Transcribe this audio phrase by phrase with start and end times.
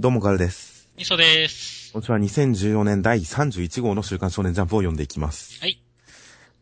[0.00, 0.88] どうもガルです。
[0.96, 1.92] みそです。
[1.92, 5.60] 今週は2014年第31号の週刊少年ジャンプを読んでいきます。
[5.60, 5.82] はい。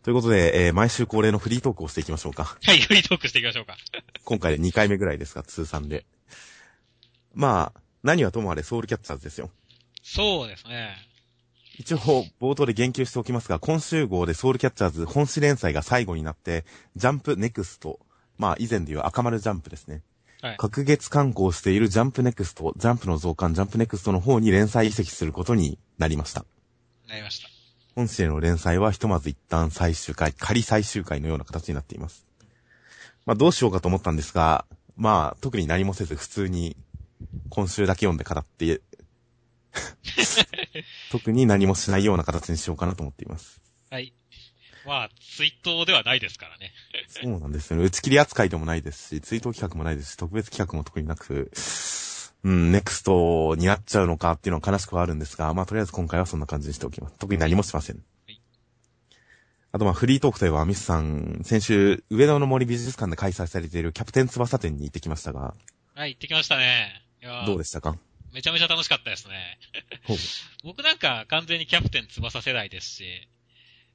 [0.03, 2.59] ということで、えー毎週恒例のフリートークをしていきましょうか。
[2.61, 3.77] はい、フリートークしていきましょうか。
[4.25, 6.05] 今回で2回目ぐらいですが、通算で。
[7.33, 9.51] まあ、何はともあれソウルキャッチャーズですよ。
[10.03, 10.97] そうですね。
[11.79, 16.65] 一応、冒頭で言及しておきますが、今週号でソウルキャッチャーズ本誌連載が最後になって、
[16.97, 18.01] ジャンプネクスト、
[18.37, 20.03] まあ以前でいう赤丸ジャンプですね。
[20.41, 20.57] はい。
[20.57, 26.45] 各月刊行しているジャンプネクスト、ジャンプの増刊ジャンプネクストの方に連載移籍することになりました。
[27.09, 27.49] なりました。
[27.95, 32.27] 本誌への連載はひとまず一旦最終回、仮最終回のような形になっています。
[33.27, 34.65] まあどうしようかと思ったんですが、
[34.97, 36.77] まあ特に何もせず普通に
[37.49, 38.81] 今週だけ読んで語って、
[41.11, 43.61] 特に何もしないような形にしようかなと思っています。
[43.91, 44.15] はい。
[44.89, 46.73] まあ、ツイートではないですからね。
[47.09, 47.85] そうなんですよね。
[47.85, 51.53] 打ち切り扱いでもないですし、追悼企画もないですし、特別企画も特になく、
[52.45, 57.19] うん、ネクストになっちゃうのかっていうのは悲しくはあるんですが、まあとりあえず今回はそんな感じにしておきます。
[57.19, 57.97] 特に何もしません。
[57.97, 58.01] い
[59.71, 65.55] あとまあフリートークといえばミスさん、先週、上野の森美術館で開催されているキャプテン翼展に行ってきましたが、
[65.95, 67.05] はい、行ってきましたね。
[67.45, 67.97] どうでしたか？
[68.33, 69.59] めちゃめちゃ楽しかったですね。
[70.63, 73.29] 僕なんか完全にキャプテン翼世代ですし、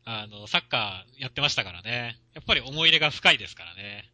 [0.06, 2.18] あの、サッカーやってましたからね。
[2.34, 4.10] やっぱり思い入れが深いですからね。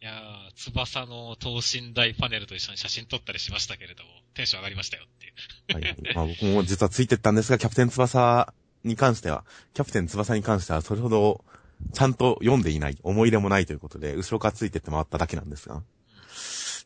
[0.00, 5.74] いやー、翼の等身大パネルと一緒に写真撮ったりしましたけれども、テンション上がりましたよっていう。
[5.74, 6.14] はいはい。
[6.14, 8.52] まあ僕も実はついてったんですが、キャプテン翼
[8.84, 11.44] に関しては、キャプテン翼に関してはそれほど
[11.92, 15.82] ちゃんと読んでいない、思い入れもないということで、後ろからついてって回っただけなんですが、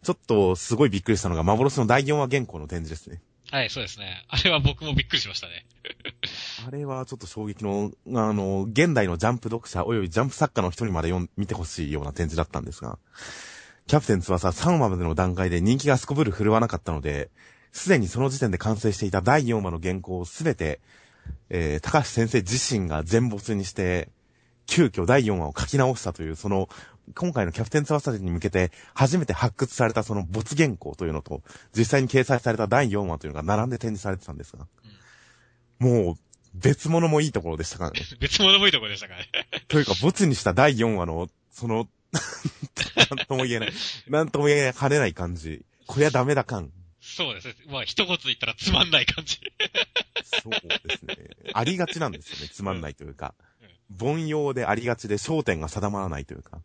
[0.03, 3.21] ちょっとすごいびっくりしたのが、幻の第4話原稿の展示ですね。
[3.51, 4.25] はい、そうですね。
[4.29, 5.67] あれは僕もびっくりしましたね。
[6.67, 12.99] あれはちょっと衝撃の、あの、現代のジャンプ読者及びジャンプ作家の人にまで読ん見てほしいような展示だったんですが、
[13.87, 17.31] キャプテン翼3話までの段階で人気がすこぶる振るわなかったので、
[17.73, 20.81] すでにその時点で完成していた第4話の原稿をすべて、
[21.49, 24.09] えー、高橋先生自身が全没にして、
[24.67, 26.69] 急遽第4話を書き直したという、その、
[27.17, 31.43] 今回のキャプテン翼に向けて初めて発掘されたその没原稿というのと、
[31.77, 34.67] 実際に掲載された第4話というのが並んで展示されてたんですが、
[35.81, 38.01] もう、別物もいいところでしたからね。
[38.21, 39.29] 別物もいいところでしたからね。
[39.69, 41.89] というか、没にした第4話の、その、
[43.09, 43.73] なんとも言えない、
[44.09, 45.65] なんとも言えない、跳ねない感じ。
[45.87, 46.73] こりゃダメだ感。
[47.01, 47.55] そうですね。
[47.69, 49.39] まあ、一言言ったらつまんない感じ。
[50.43, 50.53] そう
[50.89, 51.17] ですね。
[51.55, 52.49] ありがちなんですよね。
[52.53, 53.35] つまんないというか。
[54.01, 56.63] 凡庸でありがちで焦点が定まらないというか。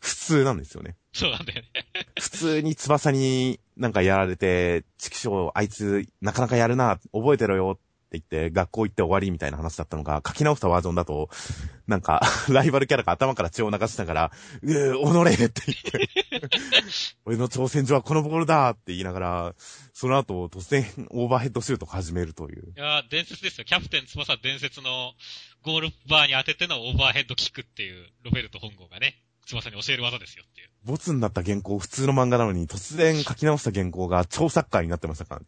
[0.00, 0.96] 普通なんですよね。
[1.12, 1.68] そうなんだよね。
[2.18, 7.78] 普通に翼になんかやられて、畜生、あいつ、なかなかやるな、覚えてろよ
[8.08, 11.28] って言って、学校行って終わりみたいな話だったのが、書き直したバージョンだと、
[11.86, 14.32] なんか、 ライバルキャラが頭から血を流しながら、
[14.62, 16.08] うぅ、おのれって言って、
[17.26, 19.54] 俺の挑戦状はこのボールだって言いながら、
[19.92, 22.72] その後、突然、オーバーヘッドシュートを始めるという。
[22.74, 23.64] いやー伝説ですよ。
[23.66, 25.12] キャプテン翼伝説の
[25.62, 30.68] ゴールバーに当ててのオーバーヘッドキックっていう、ロベルト本郷がね、翼に教える技ですよっていう。
[30.84, 35.46] ボツになった原稿、普通の漫画なのに、突然書き直した原稿が超サッカーになってましたからね。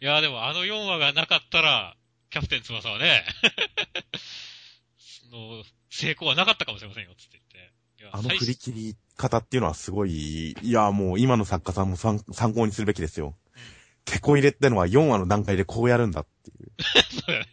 [0.00, 1.96] いやーでもあの4話がなかったら、
[2.30, 3.24] キャプテン翼はね、
[4.98, 7.72] その、成功はなかったかもしれませんよ、つって言って。
[8.12, 13.36] あの最振り切り方っていうのはすごい、いや、もう今の作家さんも参参考にするべきですよ。
[14.04, 16.72] 手こ入れってのは4話の段階でこうやるんだっていう。
[17.10, 17.48] そうだよね。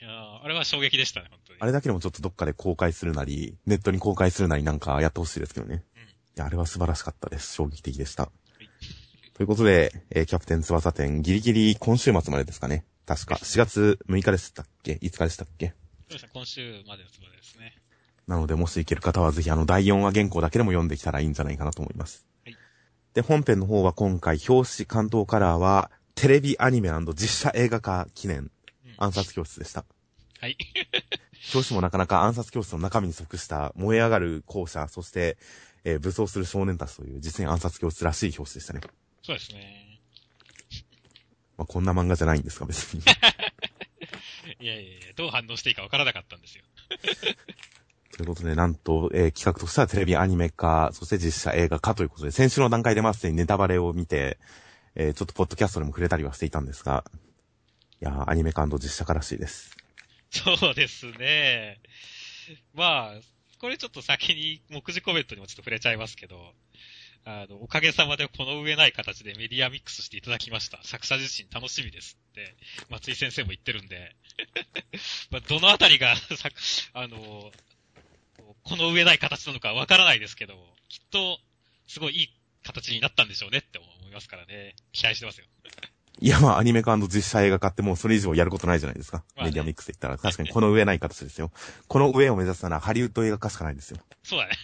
[0.00, 1.58] いやーあれは衝撃でしたね、本当に。
[1.60, 5.82] あれだけでもちょっとどっかで公開するなり、ネットに公開するなりなんかやってほしいですけどね。
[5.96, 6.06] うんい
[6.36, 7.54] や、あれは素晴らしかったです。
[7.54, 8.30] 衝撃的でした。
[9.40, 12.84] ということで、えーキャプテン翼展、ギリギリ今週末までですかね。
[13.06, 15.68] 確か、4月6日でしたっけ ?5 日でしたっけ？
[15.68, 15.72] そ
[16.10, 17.72] うでした、今週までのつもりですね。
[18.26, 22.26] なので、もし行ける方はぜひあの第4話原稿だけでも読んできたらいいんじゃないかなと思います。
[22.44, 22.56] はい
[23.14, 28.50] で、本編の方は今回、表紙関東カラーは、テレビアニメ実写映画化記念うん
[28.98, 29.86] 暗殺教室でした。
[30.38, 30.58] はい。
[31.54, 35.38] 表紙もなかなか暗殺教室の中身に即した燃え上がる校舎、そして、
[35.84, 38.80] えー武装する少年たちという実に暗殺教室らしい表紙でしたね。
[39.22, 40.00] そうですね。
[41.58, 43.02] まあ、こんな漫画じゃないんですか、別に。
[44.60, 46.64] いやいやいや、どう反応していいかわからなかったんですよ。
[48.16, 54.38] ということで、なんと、えー企画としてはテレビアニメ化、そして実写映画化ということで、先週の段階でまあすでにネタバレを見て、
[54.94, 57.04] えーちょっとポッドキャストでも触れたりはしていたんですが、
[58.02, 59.76] いやーアニメ化実写化らしいです。
[60.30, 61.80] そうですね。
[62.74, 63.20] まあ、
[63.58, 66.54] これちょっと先に目次コメントにもちょっと触れちゃいますけど、
[67.24, 70.80] あの、おかげさまでこの上ない形でメディアミックスしていただきました。
[70.84, 72.56] 作者自身楽しみですって、
[72.88, 74.16] 松井先生も言ってるんで、
[75.30, 76.50] まあ、どのあたりが、さ
[76.94, 77.52] あの、
[78.62, 80.54] この上ない形なのかわからないですけど、
[80.88, 81.38] きっと、
[81.86, 82.28] すごいいい
[82.64, 84.74] 形になったんでしょうねって思いますからね。
[84.92, 85.46] 期待してますよ。
[86.22, 89.24] いや、まあ、アニメ化実写映画化ってもうそれ以上やることないじゃないですか。
[89.36, 90.18] まあねメディアミックスで言ったら。
[90.18, 91.50] 確かにこの上ない形ですよ。
[91.88, 93.98] この上を目指すならハリウッド映画化しかないですよ。
[94.22, 94.54] そうだね。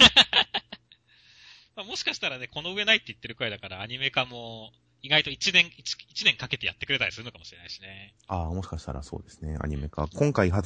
[1.76, 8.14] まあもしかしたらね、この上ないって言ってるくらいだから、アニメ化も、意外と1年、一一年かけてやってくれたりするのかもしれないしね。
[8.26, 9.56] ああ、もしかしたらそうですね。
[9.60, 10.08] アニメ化。
[10.08, 10.62] 今回は、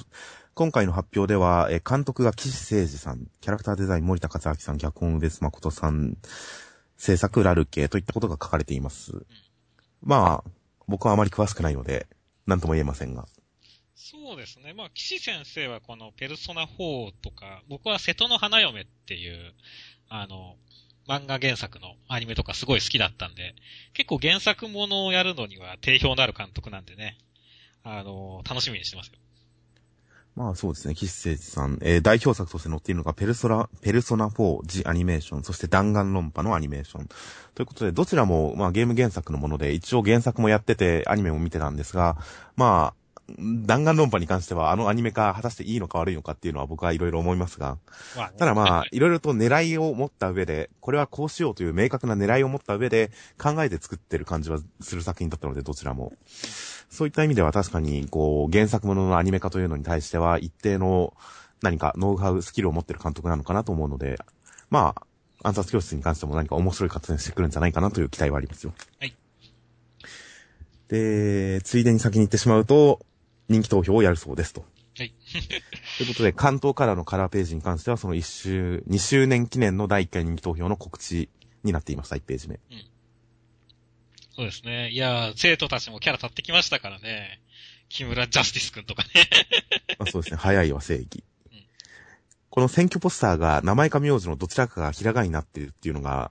[0.54, 6.16] 今回の発表では、えー監督が岸誠二さん、キャラクターデザイン森田克明さん、脚本上須誠さん、
[6.96, 9.26] 制作ラルケといったことが書かれています。
[10.00, 10.50] まあ、
[10.86, 12.06] 僕はあまり詳しくないので、
[12.46, 13.26] なんとも言えませんが。
[13.96, 14.74] そうですね。
[14.74, 19.54] まあ、岸先生はこのペルソナ4とか、僕は瀬戸の花嫁っていう、
[20.08, 20.56] あの、
[21.08, 23.54] 漫画原作のアニメとかすごい好きだったんで、
[23.94, 27.18] 結構原作ものをやるのには定評のある監督なんでね、
[27.82, 29.14] あの、楽しみにしてますよ。
[30.36, 37.08] まあそうですね、岸誠二さん、えー代表作として載っているのが、ペルソナ、ペルソナ4、ジアニメーション、そして弾丸論破のアニメーション。
[37.54, 42.16] ということで、どちらも、まあゲーム原作のもので、一応原作もやってて、アニメも見てたんですが、
[42.56, 42.99] まあ、
[43.38, 47.78] 弾丸論破に関しては、あのアニメ化果たしていいのか悪いのかっていうのは僕はいろいろ思いますが、
[48.38, 56.12] ただまあ、いろいろと狙いを持った上で、これはこうしようという明確な狙いを持った上で、考えて作ってる感じはする作品だったので、どちらも。
[56.88, 61.14] そういった意味では確かに、こう、原作もののアニメ化というのに対しては、一定の
[61.62, 64.18] 何かノウハウ、スキルを持ってる監督なのかなと思うので、
[64.70, 65.06] まあ、
[65.42, 68.74] 暗殺教室に関しても何か面白い活動してくるんじゃないかなという期待はありますよ。
[68.98, 69.16] はい。
[70.88, 73.00] で、ついでに先に言ってしまうと、
[73.50, 74.64] 人気投票をやるそうですと。
[74.96, 75.12] はい。
[75.98, 81.28] ということで、関東カラーのカラーページに関しては、その1周、2周年記念の第1回人気投票の告知
[81.64, 82.60] になっていました、1ページ目。
[84.36, 84.90] そうですね。
[84.90, 87.40] いやー、生徒たちもキャラ立ってきましたからね。
[87.88, 89.10] 木村ジャスティス君とかね。
[89.98, 91.64] あそうですね、早いは正義うん。
[92.50, 96.30] この選挙ポスターが名前か名字のどちらかがひらがなになってるっていうのが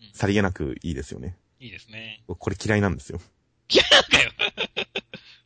[0.00, 1.36] うん、さりげなくいいですよね。
[1.58, 2.22] いいですね。
[2.28, 3.20] 僕これ嫌いなんですよ。
[3.92, 4.19] なんかよ。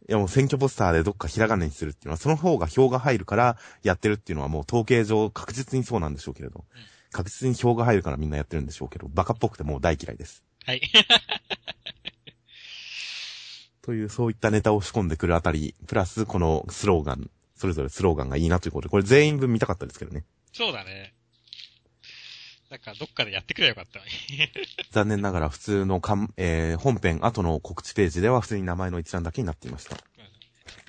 [0.06, 6.82] いやもう選挙ポスターでどっかひらがなにするっていうのは、その方が票が入るからやってるっていうのはもう統計上確実にそうなんでしょうけれどうん。
[7.14, 10.42] 確実に票が入るからみんなやってるんでしょうけど、バカっぽくてもう大嫌いです。
[10.66, 10.82] はい。
[13.82, 20.24] という、そういったネタを仕込んでくるあたり、プラスこのスローガン、それぞれスローガンがいいなということで、これ全員分見たかったですけどね。
[20.52, 21.13] そうだね。
[22.74, 24.10] なんか、どっかでやってくればよかったのに。
[24.90, 29.94] 残念ながら普通のかん、えー、本編後の告知ページでは普通に名前の一覧だけになっていました。
[29.94, 29.98] い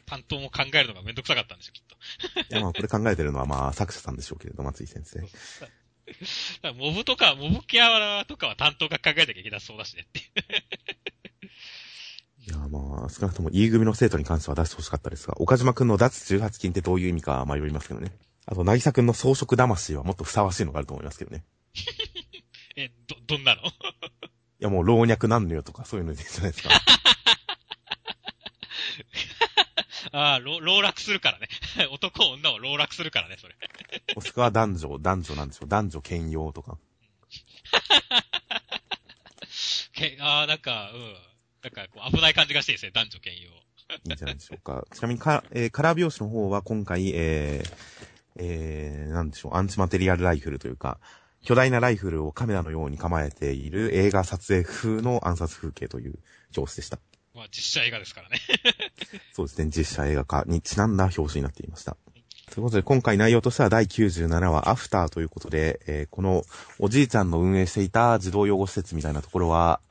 [0.08, 2.56] 担当も考えるのがめんどくさかったんでしょ、きっと。
[2.56, 5.20] や、まあこれ考えてるのはまあ作者さんでしょうけれど、松井先生。
[6.74, 10.26] モブとか、モブキャラとかは担当が考えなきゃいけなそうだしねっていう。
[12.50, 18.12] いや、まあ少なくとも E 組の生徒に関しては出してほしかったですが、岡島くんの脱18金ってどういう意味か迷いますけどね。
[18.48, 21.44] あと、渚くんの装飾魂はもっとふさわしいのがあると思いますけどね。
[22.76, 23.64] え、ど、どんなの？
[23.64, 23.70] い
[24.60, 26.70] や、もう老若男女とかそういうのでいいじゃないですか。
[30.12, 31.48] ああ、ろ籠絡するからね。
[31.92, 33.56] 男、女を籠絡するからね、それ。
[34.16, 35.68] もしくは男女、男女なんでしょう。
[35.70, 36.78] 男女兼用とか。
[39.94, 41.16] けああ、なんか、うん。
[41.64, 43.50] なんか、こう、危ない感じがしてですね、男女兼用。
[43.50, 43.54] い
[44.10, 44.86] いんじゃないでしょうか。
[44.94, 47.76] ちなみにか、えーカラー拍子の方は今回、えー、
[48.38, 51.00] えー、なんでしょう、アンチマテリアルライフルというか、
[51.46, 56.20] 巨大なライフルをカメラのように構えている映画撮影風の暗殺風景という
[56.58, 57.00] 表紙でした。
[57.36, 58.40] まあ、実写映画ですからね。
[59.34, 61.98] そうですね、実写映画化にちなんだ表紙になっていました。
[62.52, 66.44] ということで、今回内容としては第97話アフターということで、えーこの
[66.80, 69.82] おじいちゃんの運営していた児童養護施設みたいなところは、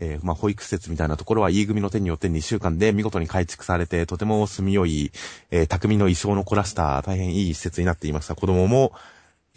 [0.00, 5.10] えーまあ、保育施設みたいなところは E 組の手によって2週間で見事に改築されて、とても住みよい、
[5.50, 8.34] えー匠の衣装の凝らした大変いい施設になっていました。
[8.34, 8.92] 子供も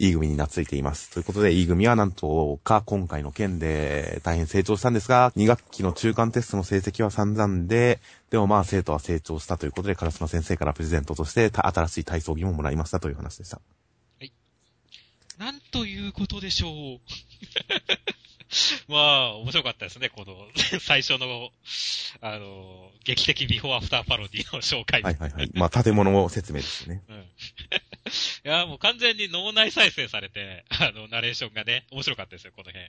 [0.00, 1.10] E 組に懐いています。
[1.10, 7.98] ということで E 組はなんとか今回の件で大変成長したんですが、2学期の中間テストの成績は散々で、
[8.30, 13.60] でもまあ生徒は成長したということで、烏丸先生からプレゼントとしてた新しい体操着ももらいましたという話でした。
[15.38, 17.00] なんということでしょう。
[18.90, 20.34] まあ、面白かったですね、この、
[20.80, 21.50] 最初の、
[22.20, 25.02] あの、劇的ビフォーアフターパロディの紹介。
[25.02, 25.50] はいはいはい。
[25.54, 27.02] まあ建物説明ですよね。
[27.08, 27.24] うん。
[28.44, 32.84] いや、もう完全に脳内再生されて、 あの、ナレーションがね、面白かったですよ、この辺。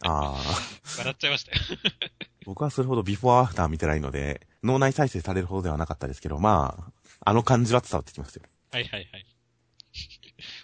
[0.00, 0.42] ああ。
[0.98, 1.58] 笑っちゃいましたよ。
[2.44, 6.92] 僕はそれほどビフォーアフター見てないので、脳内再生されるほどではなかったですけど、まあ、
[7.24, 8.42] あの感じは伝わってきますよ。
[8.72, 9.26] はいはいはい。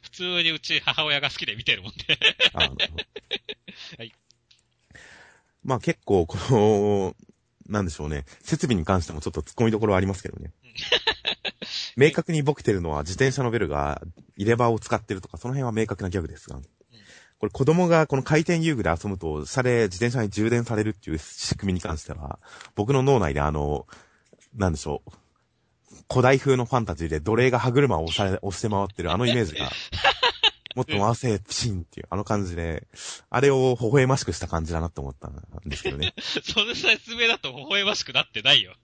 [0.02, 2.18] 普通にうち母親が好きで見てるもんで。
[2.54, 3.04] あーなるほど
[3.98, 4.12] はい。
[5.62, 7.14] まあ結構、この、
[7.68, 8.24] なんでしょうね。
[8.42, 10.52] 設備に関してもちょっと突っ込みどころはありますけどね。
[11.98, 14.00] 明確にボケてるのは自転車のベルが
[14.36, 16.60] 入れ歯を使ってるとか、その辺は明確なギャグですが。
[17.40, 22.38] これ子供がこの回転遊具で遊ぶと、車で自転車に充電されるっていう仕組みに関しては、
[22.76, 23.86] 僕の脳内であの、
[24.54, 25.10] なんでしょう。
[26.08, 29.68] 古代風のファンタジーで奴隷が歯車を押され、押して回ってるあのイメージが、
[30.76, 32.86] もっと回せ、ピシンっていう、あの感じで、
[33.30, 36.14] あれを微笑ましくした感じだなって思ったんですけどね。
[36.44, 38.74] その説明だと微笑ましくなってないよ。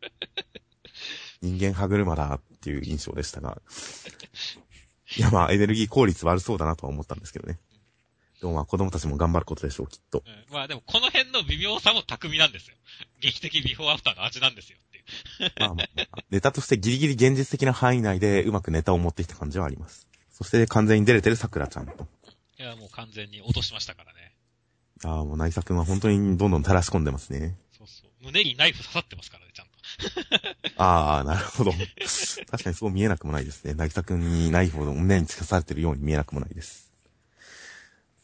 [1.44, 3.60] 人間歯車だっていう印象でしたが。
[5.16, 7.58] いやまあ、エネルギー効率悪そうだなとは思ったんですけどね。
[8.40, 10.24] でもまあ子供たちも頑張ることでしょう、きっと。
[10.26, 12.76] うん、まあでもこの辺の微妙さも巧みなんですよ。
[13.20, 15.52] 劇的ビフォーアフターの味なんですよっていう。
[15.60, 20.06] まあまあ、ネタとしてギリギリ現実的な範囲内でうまくネタを持ってきた感じはあります。
[20.32, 22.08] そして完全に出れてる桜ちゃんと。
[22.58, 24.32] いや、もう完全に落としましたからね。
[25.04, 27.56] ああ、もう内作は本当にどんどん垂らし込んでますね。
[27.76, 28.10] そうそう。
[28.20, 29.73] 胸にナイフ刺さってますからね、ちゃんと。
[30.76, 31.72] ああ、なるほど。
[32.50, 33.74] 確かにそう見えなくもないですね。
[33.74, 36.90] 渚くんにナイフを胸に突かされてるように見えなくもないです。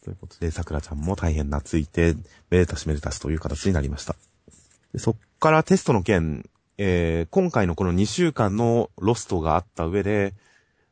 [0.03, 2.15] ということで、桜ちゃんも大変懐いて、
[2.51, 4.17] めでたしめでたしという形になりました。
[4.93, 6.49] でそっからテストの件、
[6.79, 10.35] えー、今回のこの2週間のロストがあった上で、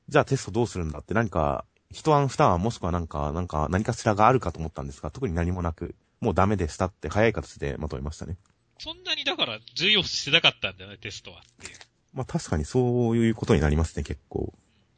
[0.09, 8.37] じゃあテストどうするんだって何か、一案二案もしくはなんか、なんか何かしらがあるかと思ったんですが、特に何もなく、もうダメでしたって早い形でまとめましたね。
[8.79, 11.79] そんなにだから重要視してなかったんだよね、テストはっていう。
[12.13, 14.53] まあ確かにそういうことになりますね、結構。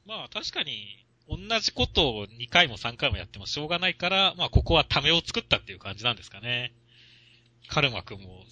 [0.06, 6.72] まあ確かに、同じことを2回も3回もやってもしょうがないから、まあここはためを作ったっていう感じなんですかね。
[7.68, 8.44] カルマ君も、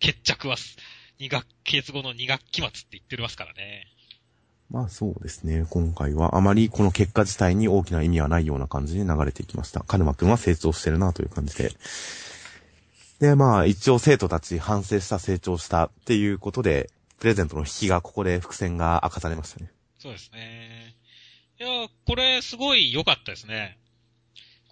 [0.00, 0.56] 決着は
[1.20, 3.86] 2学期月後の2学期末って言ってますからね。
[4.70, 5.66] まあそうですね。
[5.68, 9.80] 今回はあまりこの結果自体に大きな意味はないような感じに流れていきました。
[9.80, 11.72] カルマ君は成長してるなという感じで。
[13.22, 19.70] で、まあ一応生徒たち反省した、成長したっていうことで、プレゼントの引きがここで伏線が明かされましたね。
[20.00, 20.96] そうですね。
[21.60, 23.78] いや、これすごい良かったですね。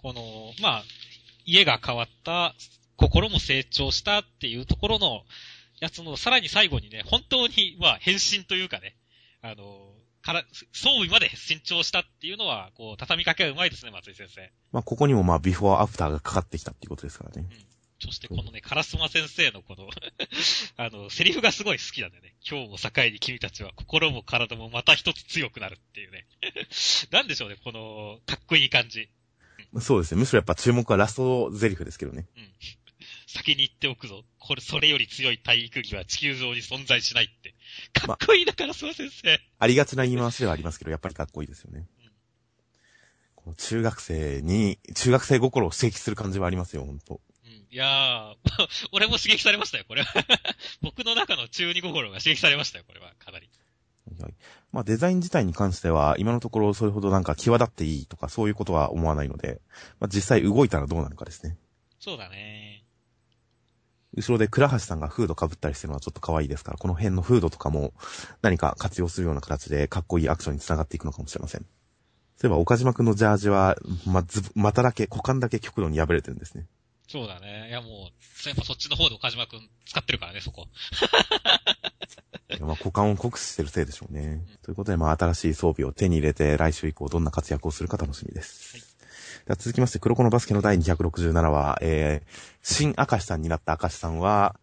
[0.01, 0.83] この、まあ、
[1.45, 2.53] 家が変わった、
[2.97, 5.21] 心も成長したっていうところの
[5.79, 8.97] やつの、さらに最後にね、本当に、まあ、変身というかね、
[9.41, 10.43] あの、から、
[10.73, 14.51] 装備まで身長したっていうのは、こう、畳みかけがうまいですね、松井先生。
[14.73, 17.47] まあここにもまあビフォーアフターがかかってきたっていうことですからね。
[18.03, 19.87] そしてこのね、カラスマ先生のこの、
[20.77, 22.33] あの、セリフがすごい好きなんだよね。
[22.43, 26.25] 今日を境に君たちは心も体もまた一つ強くなるっていうね。
[27.11, 29.07] なんでしょうね、この、かっこいい感じ。
[29.79, 30.19] そうですね。
[30.19, 32.27] むしろやっぱ注目はラストゼリフですけどね。
[32.35, 32.51] うん。
[33.27, 34.25] 先に言っておくぞ。
[34.39, 37.53] これ、それより強い体育着は地球上に存在しないって。
[37.93, 39.39] かっこいいだから、スマ先生。
[39.59, 41.87] ありがちな言い回しではありますけど、やっぱりかっこいいですよね。
[43.43, 47.21] この中学生に、中学生心を刺激する感じはありますよ、本当うん。
[47.71, 48.35] いやー、
[48.91, 50.13] 俺も刺激されましたよ、これは。
[50.83, 53.49] 僕の中の中二心が刺激されましたよ、これは、かなり。
[54.19, 54.33] はい
[54.73, 59.61] まあデザイン自体に関しては、今のところそれほどなんか際立っていいとかそういうことは思わないので、
[59.99, 61.57] まあ実際動いたらどうなるかですね。
[61.99, 62.83] そうだね。
[64.13, 67.93] 後ろで倉橋さんがフード被ったりしてるのはちょっと可愛いですから、この辺のフードとかも
[68.41, 71.61] 何か活用するような形でかっこいいアクションにつながっていくのかもしれません。
[72.35, 76.65] そういえば岡島くんのジャージは、ま、ず、股だけ、股間だけ極度に破れてるんですね。
[77.11, 77.67] そうだね。
[77.69, 80.67] いやもう、やっぱそっちの方で岡島くん使ってるからね、そこ。
[82.61, 84.45] まあ股間を酷使してるせいでしょうね。
[84.61, 88.77] ということで、まあ新しい装備を手に入れて来週以降どんな活躍をするか楽しみです。
[88.77, 88.91] はい
[89.45, 92.29] では続きまして、黒子のバスケの第267話、えー、
[92.61, 94.59] 新明石さんになった明石さんは、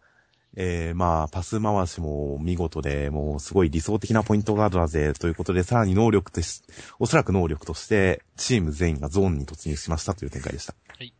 [0.55, 6.63] えー、まあ、パス回しも見事で、もうすごい理想的なポイントガードだぜ、ということで、さらに能力とし、
[6.97, 10.75] おそらく能力として、チーム全員がゾーンに突入しましたという展開でした。
[10.97, 11.13] はい。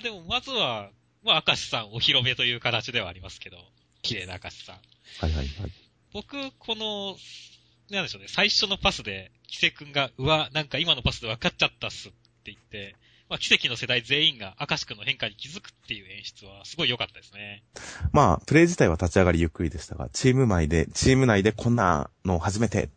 [0.00, 0.90] まあでも、まずは、
[1.22, 3.58] まあ、明石さんお披露目という形ではありますけど、
[4.00, 4.76] 綺麗な明石さん。
[4.76, 5.72] はいはいはい。
[6.14, 7.16] 僕、この、
[7.90, 12.16] なんでしょうね、最初のパスで、キセ君が、うわ、なんか今のパスで分かっちゃったっすって
[12.46, 12.96] 言って、
[13.28, 17.62] まあ、奇跡の世代全員が明石君の変化に気づくっていう演出は、すごい良かったですね。
[18.12, 22.88] まあ、プレイ自体は立ち上がりゆっくりでしたが、チーム内で、チーム内でこんなの初めて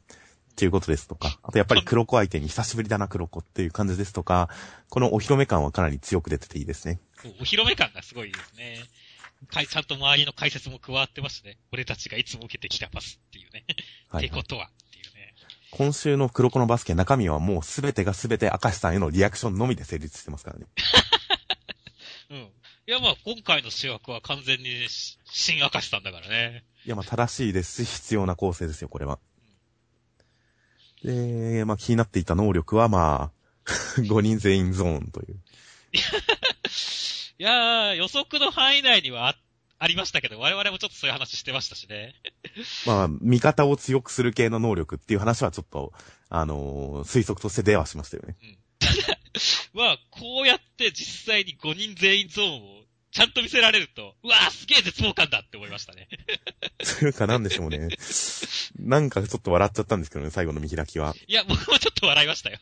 [0.53, 4.49] っていうことですとか、あとやっぱり黒子相手に久しぶりだな黒子っていう感じですとか、
[4.89, 6.99] このお披露目感はかなり強く出てていいですね。
[7.39, 8.77] お披露目感がすごいですね。
[9.51, 11.57] ちゃんと周りの解説も加わってますね。
[11.71, 13.65] 俺たちがいつも受けてきたパスっていうね。
[14.09, 14.27] はい、はい。
[14.27, 15.33] ってことはっていうね。
[15.71, 20.67] 今週の黒子のバスケ中身はもうすべてがすべて明石さんへのリアクションのみで成立してますからね。
[22.29, 22.37] うん。
[22.37, 26.63] いや、まあ、今回の主役は完全にし新明石さんだからね。
[26.85, 29.19] いや、まあ正しいですし、必要な構成ですよ、これは。
[31.03, 33.31] で、まあ気になっていた能力はまあ、
[34.01, 35.39] 5人全員ゾーンという。
[37.39, 39.37] いやー、予測の範囲内にはあ
[39.79, 42.15] ありましたけど、我々もちょっとそういう話してましたしね。
[42.87, 45.91] まあ、味方を強くする系の能力っていう話はちょっと、
[46.29, 48.37] あのー推測として出はしましたよね。
[49.73, 52.82] まあ、こうやって実際に5人全員ゾーンを
[53.13, 56.07] ちゃんと見せられると、うわーすげえ絶望感だって思いましたね。
[56.99, 57.89] というかなんでしょうね。
[58.79, 61.13] なんかちょっと笑っちゃったんですけどね、最後の見開きは。
[61.27, 62.57] いや、僕もちょっと笑いましたよ。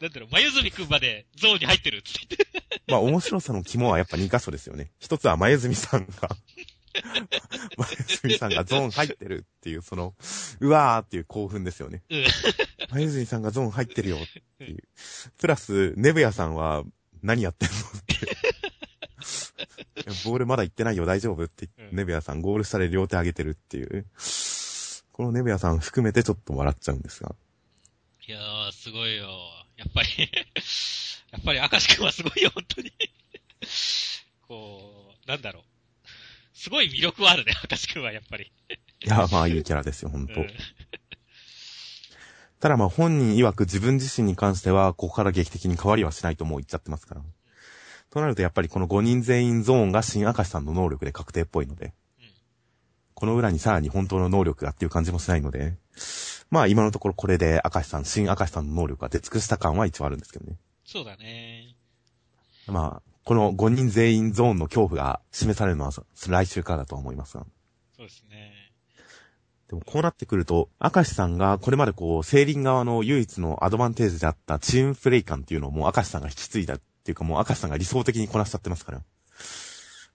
[0.00, 2.82] なんだろう、まゆずみくんまでゾーンに入ってるっつって言って。
[2.88, 4.90] まあ、面白さの肝はやっぱ2箇所ですよね。
[4.98, 6.36] 一つは前住さんが、
[7.78, 10.14] 前住さんがゾーン入ってるっていう、その、
[10.58, 12.02] うわーっていう興奮ですよね。
[12.10, 12.24] うん
[12.90, 14.20] 前住さんがゾーン入ってるよっ
[14.58, 14.82] ていう。
[15.38, 16.84] プラス、ネブヤさんは
[17.22, 18.43] 何やってんのって。
[20.24, 24.06] ボールまだ行ってないよ、大丈夫ってネブヤさんゴール下で両手上げてるっていう。
[25.12, 27.34] このネブヤさん含めてちょっと笑っちゃうんですが。
[28.26, 29.28] いやー、すごいよ。
[29.76, 30.08] やっぱり、
[31.30, 32.92] やっぱり明石くんはすごいよ、本当に。
[34.48, 35.64] こう、なんだろう。
[36.52, 38.50] すごい魅力はあるね、明石くんはやっぱり。
[39.04, 40.50] いや、まあいいキャラですよ、本当うん
[42.60, 47.20] ただまあ本人曰く自分自身に関しては、ここから劇的に変わりはしないともう言っちゃってますから。
[48.14, 51.92] となるとやっぱりこの5人全員ゾーンが新明石さんの能力で確定っぽいので、うん
[53.16, 55.76] この裏にさらに本当の能力がっていう感じもしないので、
[56.50, 60.56] まあ今のところこれで明石さん、新明石さんの能力が出尽くした感は一応あるんですけどね。
[60.84, 61.76] そうだね。
[62.66, 65.92] まあ、この5人全員ゾーンの恐怖が示されるのは
[66.28, 67.46] 来週からだとは思いますが。
[67.96, 68.52] そうですね。
[69.68, 79.02] でもこうなってくると、明石さんがこれまでこう、セーリン側の唯一のアドバンテージであったチームプレイ感っていうのをもう明石さんが引き継いだっていうかもう明石さんが理想的にこなしちゃってますから。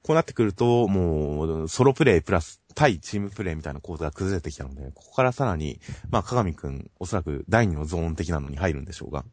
[0.01, 5.79] こうなってくると、もう、ソロプレイプラス対チームプレイみたいな構図が崩れてきたので、ここからさらに、
[6.09, 9.23] まあ、鏡くん、おそらく第二のゾーン的なのに入るんでしょうが。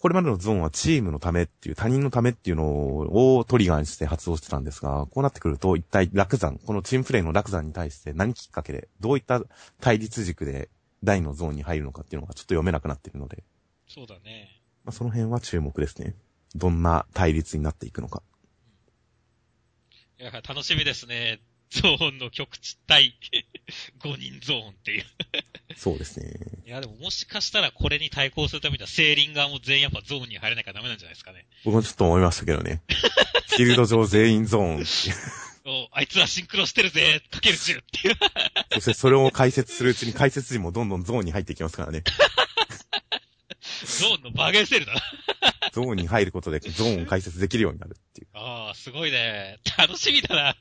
[0.00, 2.64] これまでのゾーンはチームのためっていう、他人のためっていうの
[3.36, 9.42] をトリガーにして発動してたんですが、こうなってくると、一体落山、このチームプレイの落山に対して何きっかけで、どういった
[9.80, 10.70] 対立軸で
[11.04, 13.44] 第二のゾーンに入るのかっていうのがちょっと読めなくなってるので、
[13.86, 14.59] そうだね。
[14.84, 16.14] まあ、その辺は注目ですね。
[16.54, 18.22] どんな対立になっていくのか。
[20.18, 21.40] いや、楽しみですね。
[21.70, 23.14] ゾーンの極地対
[24.02, 25.04] 5人ゾーンっていう。
[25.76, 26.32] そうですね。
[26.66, 31.46] いや、でももしかしたらこれに対抗するためには、セーリン側も全員やっぱゾーンに入らなきゃダメなんじゃないですかね。
[31.64, 32.82] 僕もちょっと思いましたけどね。
[33.50, 34.84] フィールド上全員ゾーン。
[35.66, 38.16] おあいつらシンクロしてるぜかける10っていう。
[38.74, 42.02] そしてそれを解説するうちに解説陣もどんどんゾーンに入っていきますからね。
[43.86, 45.00] ゾーンのバーゲンセールだな。
[45.72, 48.28] ゾーンに入ることでゾーンを解説できるようになるっていう。
[48.34, 49.60] ああ、すごいね。
[49.78, 50.56] 楽しみだな。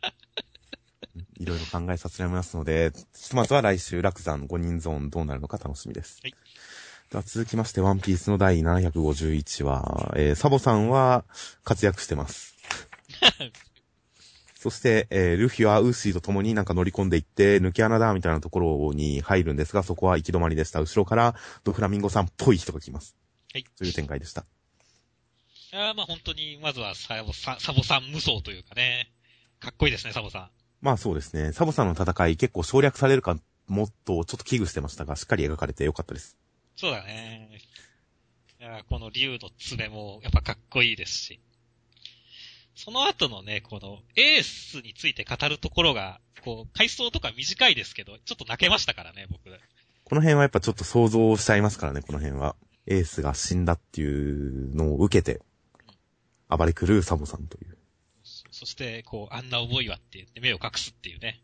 [1.40, 6.20] いろいろ考えさせられますので、ひとまずは来週、落山5人ゾーンどうなるのか楽しみです。
[6.22, 6.36] はい。
[7.12, 11.26] では続きまして、ワンピースの第751話、えー、サボさんは
[11.64, 12.56] 活躍してます。
[14.60, 20.82] そして、えー、ルフィはウーシーと共になんか乗り込んでいって、抜け穴だみたいなところに入るんですが、そこは行き止まりでした。
[20.82, 23.16] 後ろからドフラミンゴさんっぽい人が来ます。
[23.54, 23.64] はい。
[23.78, 24.44] という展開でした。
[25.72, 29.10] いやまあ本当に、まずはサボさん、サボさん無双というかね。
[29.62, 30.50] かっこいいですね、サボさん。
[30.82, 31.54] まあそうですね。
[31.54, 36.38] サボさんの戦い結構省略されるかもっとちょっと危惧してましたが、しっかり描かれてよかったです。
[36.76, 37.62] そうだね。
[38.60, 41.40] いやこの竜の爪もやっぱかっこいいですし。
[42.82, 49.50] その後のね、このエースについて語るところが、こう、回想とか短いですけど、ちょっと泣けましたからね、僕。
[50.06, 52.56] この辺はやっぱちょっと想像しちゃいますからね、この辺は。
[52.88, 55.42] エースが死んだっていうのを受けて、
[56.48, 57.78] 暴れ狂うサボさんという。
[58.24, 61.42] そそして、こう、あんな思いはって言って目を隠すっていうね。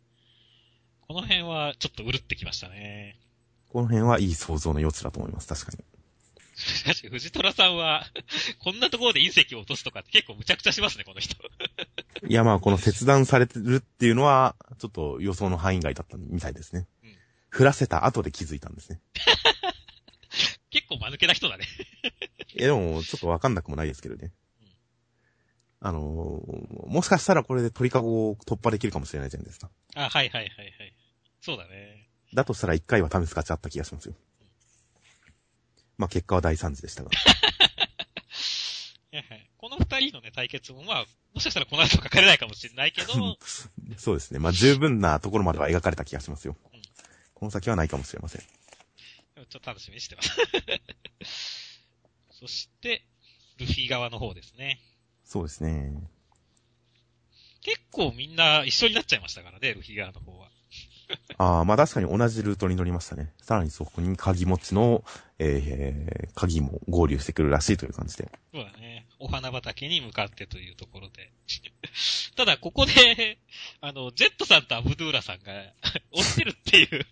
[1.05, 3.19] この辺はちょっとうるってきましたね。
[3.67, 5.83] この辺はいい想像の余地だと思います、確かに。
[6.55, 8.05] しかし、藤虎さんは、
[8.59, 11.35] こんなところで隕石を落とすとかって結構無茶苦茶しますね、この人。
[12.27, 16.87] いやまあこの切断されてるっていうのは、ちょっと予想の範囲外だったみたいですね。
[17.03, 17.15] うん
[17.55, 18.99] 振らせた後で気づいたんですね。
[20.69, 21.65] 結構間抜けな人だね。
[22.53, 24.33] いやでも、ちょっとわかんなくもないですけどね。
[25.79, 29.71] あのーもしかしたらこれで鳥かごを突破できるかもしれないじゃないですか。
[29.95, 30.93] あ、はいはいはいはい。
[31.39, 32.09] そうだね。
[32.33, 34.15] だとしたら一回は試す価値あった気がしますよ。
[35.97, 37.11] まあ結果は大惨事でしたが。
[39.57, 43.37] この二人のね、対決も、まあ、もしかしたらこの後書かれないかもしれないけど、
[43.97, 44.39] そうですね。
[44.39, 46.81] まあ十分なところまでは描かれた気がしますようん。
[47.33, 48.41] この先はないかもしれません。
[48.41, 50.31] ちょっと楽しみにしてます。
[52.31, 53.05] そして、
[53.57, 54.79] ルフィ側の方ですね。
[55.23, 55.93] そうですね。
[57.61, 60.51] 結構みんな一緒になっちゃいましたからね、ルフィ側の方は。
[61.37, 63.31] ああ、まあ確かに同じルートに乗りましたね。
[63.41, 65.03] さらにそこに鍵持ちの、
[65.37, 68.29] えー、鍵も合流してくるらしいという感じで。
[68.53, 69.05] そうだね。
[69.19, 71.31] お花畑に向かってというところで。
[72.37, 73.37] ただ、ここで、
[73.81, 75.53] あの、ジェットさんとアブドゥーラさんが
[76.11, 77.05] 追ってるっていう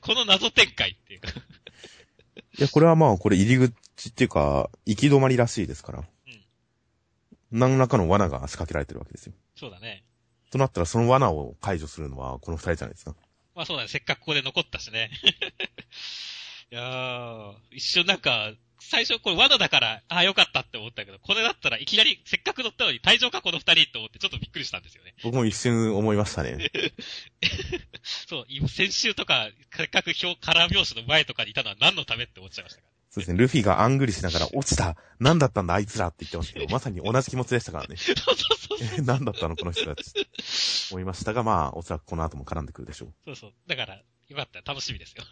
[0.00, 6.08] この謎展開っていうかいや、これはまあ、これ入り口っていうか、行き止まりらしいですから。
[7.50, 9.32] 何らかの罠が仕掛けられてるわけですよ。
[9.56, 10.04] そうだね。
[10.50, 13.14] となったら、その罠を解除するのは、この二人じゃないですか。
[13.58, 13.88] まあそうだね。
[13.88, 15.10] せっかくここで残ったしね。
[16.70, 25.12] いやー、一瞬なんか、最初これ罠だから、ああよかったって思ったけど、これだったらいきなりせっかく乗ったのに退場かこの二人って思ってちょっとびっくりしたんですよね。
[25.24, 26.70] 僕も一瞬思いましたね。
[28.28, 32.97] そう、今先週とか、せっかく表、カラー表紙の前とかにいたのは何のためって思っちゃいましたから。
[33.18, 33.38] そうですね。
[33.38, 37.96] ルフィがあんぐりしながら、落ちた何だったんだあいつらって言ってますけど、まさに同じ気持ちでしたからね。
[37.96, 38.78] そうそうそう。
[38.98, 40.12] え、何だったのこの人たち。
[40.92, 43.14] 思いましたが、まあ、おそらくこの後も絡んでくるでしょう。
[43.24, 43.52] そうそう。
[43.66, 44.02] だから、よ
[44.36, 44.60] かった。
[44.60, 45.24] 楽しみですよ。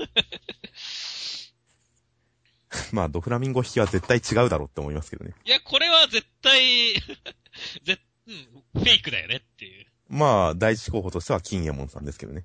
[2.93, 5.35] まあ、ドフラミンゴ引きは絶対違うだろうって思いますけどね。
[5.45, 6.95] いや、これは絶対、
[7.85, 9.87] ぜ、うん、フェイクだよねっていう。
[10.09, 12.45] まあ、第一候補としては金右衛門さんですけどね。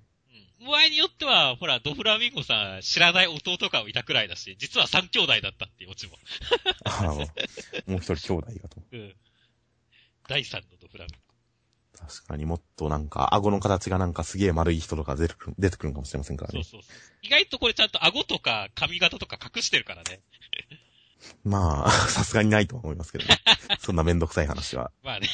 [0.62, 0.67] うん。
[0.67, 6.13] 場合によっては、ほら、ドフラミンゴさん、知らない弟がいたくらいだし、実は三兄弟だったっていうオチも。
[6.86, 7.13] ああ、
[7.89, 8.82] もう一人兄弟がと。
[8.91, 9.15] うん。
[10.28, 11.32] 第三のドフラミン
[12.08, 16.58] 確かにもっとなんか、顎の形がなんかすげえ丸い人とか出てくる、出てくるのかもしれませんからゴ。
[16.58, 16.63] ね。
[16.63, 16.97] そうそうそう。
[17.21, 20.21] 意外とこれちゃんと顎とか髪型とか隠してるからね。
[21.43, 23.38] まあ、さすがにないとは思いますけどね。
[23.80, 24.91] そんなめんどくさい話は。
[25.04, 25.28] まあね。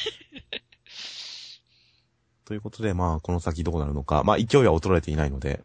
[2.48, 4.24] ということで、まあ、この先どうなるのか。
[4.24, 5.62] まあ、勢いは衰えていないので、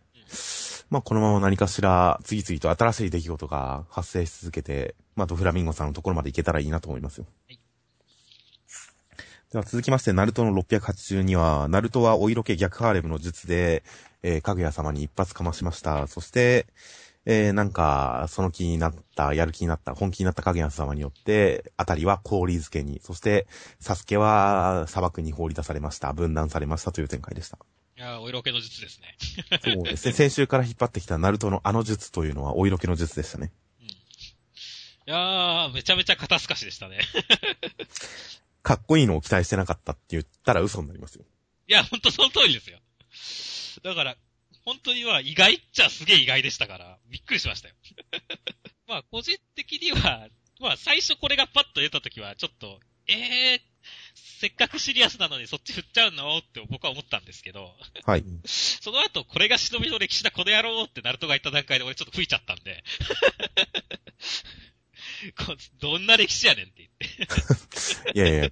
[0.90, 7.26] まあ、このまま何かしら、次々と新しい出来事が発生し続けて、まあ、ドフラミンゴさんのところまで行けたらいいなと思いますよ。
[7.48, 7.60] はい
[9.54, 13.84] では続きまして、ナルトの682は、ナルトはお色気逆ハーレムの術で、
[14.24, 16.08] えー、かぐや様に一発かましました。
[16.08, 16.66] そして、
[17.26, 23.48] えー、なんか、その気になった、やる気になった、本気になったかぐや様によって、あたりは氷漬けに、そして、
[23.80, 26.12] サスケは砂漠に放り出されました。
[26.12, 27.58] 分断されましたという展開でした。
[27.96, 29.16] いやー、お色気の術ですね。
[29.64, 30.14] そうですね。
[30.14, 33.52] 先週から引っ張ってきたナルトのあの術というのはお色気の術でしたね。
[33.80, 33.88] うん。
[33.88, 33.92] い
[35.06, 37.00] やー、めちゃめちゃ肩透かしでしたね。
[38.64, 41.26] かっこいいのを期待してなかったって言ったら嘘になりますよ。
[41.68, 42.80] いや、ほんとその通りですよ。
[43.84, 44.18] だから、
[44.66, 47.76] 本当には意外っちゃすげえ意外でしたから、びっくりしましたよ。
[48.88, 50.28] まあ、個人的には、
[50.60, 53.62] まあ、最初これがパッと出た時は、ちょっと、ええー、
[54.16, 58.24] せっかくシリアスなのにそっち振っちゃうのって僕は思ったんですけど、はい。
[58.46, 62.84] その後、これが忍びの歴史だ、この野郎ってナルトが言った段階で俺ちょっと吹いちゃったんで、
[65.38, 67.30] こどんな歴史やねんって言っ
[68.12, 68.20] て。
[68.20, 68.50] いやいや、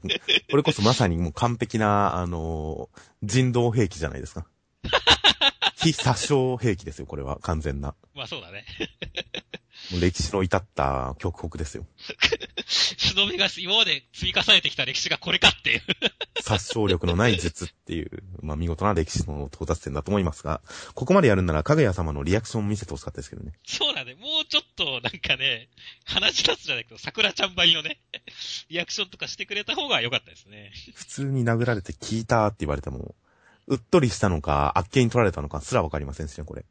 [0.50, 4.48] これこそまさにもう完璧な、あのー人道兵器じゃないですか。
[5.82, 7.40] 非殺傷兵器ですよ、これは。
[7.42, 7.96] 完全な。
[8.14, 8.66] まあそうだね。
[9.92, 11.86] もう歴史の至った極北ですよ。
[12.68, 15.82] 忍びが今まで積み重ねてきた歴史がこれかっていう。
[16.42, 20.62] 殺傷力のない術っていう、まあ見事な歴史の到達点だと思いますが、
[20.94, 23.54] ここまでやるんなら、かぐや様のリアクションを見せてほしかったですけどね。
[23.66, 24.14] そうだね。
[24.16, 25.70] もうちょっと、なんかね、
[26.06, 28.00] 話し出すじゃないけど、桜ちゃんばりのね、
[28.70, 30.72] リアクションとかしてくれた方が良かったですね。
[30.94, 33.16] 普通に殴られて聞いたって言われても、
[33.68, 36.66] うっとりしたのか、あっけに取られたのかすらわかりませんしね、これ。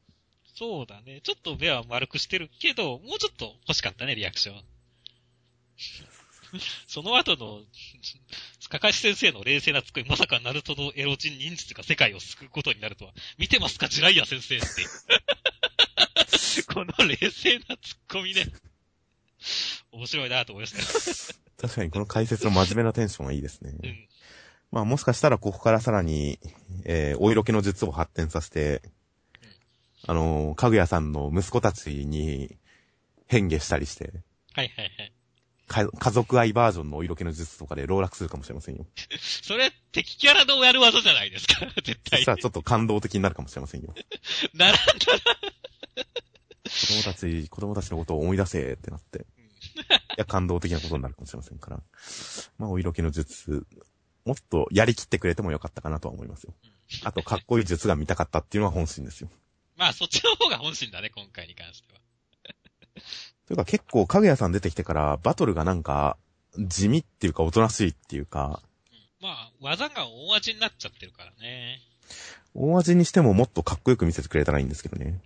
[0.54, 1.20] そうだね。
[1.22, 4.62] ちょっと目は丸くしてるけど、もうちょっと欲しかったね、リアクション。
[6.86, 7.62] その後の、
[8.68, 14.66] かかし先生の冷静なツッコミ、まさかナルトのエロ人忍術が世界を救うことになるとは、見てますか、ジライア先生って。
[16.72, 18.46] この冷静なツッコミね。
[19.92, 20.84] 面白いなと思いましたよ。
[21.60, 23.72] 確かにこの解説の真面目なテンションがいいですね。
[23.82, 24.08] うん。
[24.72, 26.38] まあもしかしたらここからさらに、
[26.84, 28.82] えー、お色気の術を発展させて、
[30.06, 32.56] あのー、かぐやさんの息子たちに
[33.26, 34.12] 変化したりして、
[34.54, 35.12] はいはいはい。
[35.66, 38.86] か家族愛バージョンのお色気の術とかで籠絡するかもしれませんよ。
[39.42, 41.66] それ、敵キャラのやる技じゃないですか？
[41.84, 43.94] 絶そ対したらちょっと感動的になるかもしれませんよ。
[44.54, 44.82] ならんだ
[46.64, 49.18] 子供たち、子供たちのことを思い出せってなって。
[49.18, 49.22] い
[50.16, 51.82] や、感動的なことになるかもしれませんから。
[52.58, 53.66] まあ、お色気の術、
[54.30, 56.54] もっとやりきってくれてもよかったかなとは思いますよ。
[57.02, 59.28] あと、かっこいい術が見たかったっていうのは本心ですよ。
[59.76, 62.00] まあ、そっちの方が本心だね、今回に関しては。
[63.48, 66.16] というか結構、かぐやさん出てきてから、バトルがなんか、
[66.56, 68.62] 地味っていうか、おとなしいっていうか、
[69.20, 71.80] まあ、技が大味になっちゃってるからね。
[72.54, 75.20] 大味にしてももっとかっこよく見せてくれたらいいんですけどね。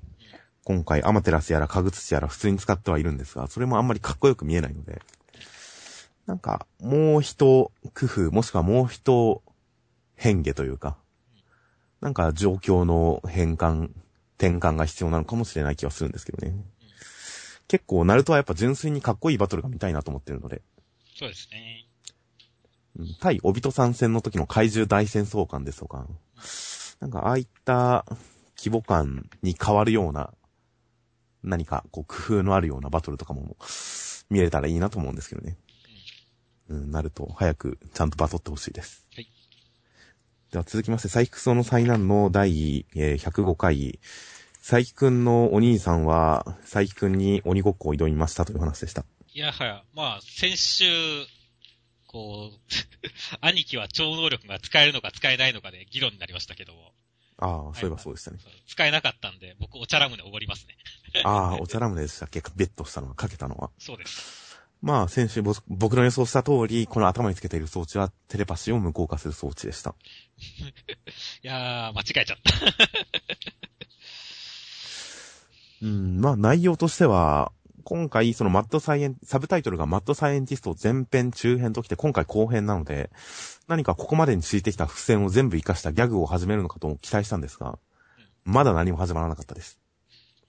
[0.64, 5.02] 今回、アマテラスやら、カグツチやら普通に使ってはいるんですが、それもあんまりかっこよく見えないので、
[6.26, 9.42] なんか、もう一工夫、もしくはもう一
[10.14, 10.96] 変化というか、
[12.00, 13.90] なんか状況の変換、
[14.38, 16.54] 転換が必要なのかもしれない気はするんですけどね。
[17.68, 20.62] 結構、ナルトはやっぱ純粋にかっこいいバトルが見たいなと思ってるので、
[21.16, 21.86] そうですね。
[22.96, 26.06] うん対オビトさん戦の時の怪獣大戦争感ですとか、
[27.00, 28.04] なんかああいった
[28.56, 30.32] 規模感に変わるような、
[31.42, 33.56] 何かこう工夫のあるようなバトルとかも
[34.30, 35.56] 見れたらいいなと思うんですけどね。
[36.74, 39.06] うん、なると早くちゃんとバトってほしいです。
[39.14, 39.28] はい。
[40.50, 43.98] では続きまして、佐伯その災難の第、えー105回、
[44.66, 49.04] 佐伯くんのお兄さんは、佐伯くんに鬼ごっこを挑みましたという話でした。
[49.32, 50.84] いやはや、まあ、先週、
[52.06, 52.58] こう、
[53.40, 56.92] 兄貴は超能力が使えるのか使えないのかで議論になりましたけども、
[57.38, 58.38] ああ、そういえばそうでしたね。
[58.68, 60.76] 使えなかったんで、僕お茶ラムネおごりますね。
[61.24, 62.40] ああ、お茶ラムネでしたっけ？
[62.54, 63.70] ベットしたのは、かけたのは。
[63.78, 64.43] そうです。
[64.84, 69.94] まあ、先週ぼ僕の予想した通り、この頭につけている装置はテレパシーを無効化する装置でした。
[71.42, 72.52] いやー、間違えちゃった。
[75.80, 77.50] うん、まあ内容としては、
[77.82, 83.08] 今回そのマッドサイエン、サブタイトルがマッドサイエンティスト前編中編ときて今回後編なので、
[83.66, 87.78] 何かここまでに敷いてきた伏線を全部活かしたギャグを始めるのかと期待したんですが、
[88.44, 89.80] まだ何も始まらなかったです。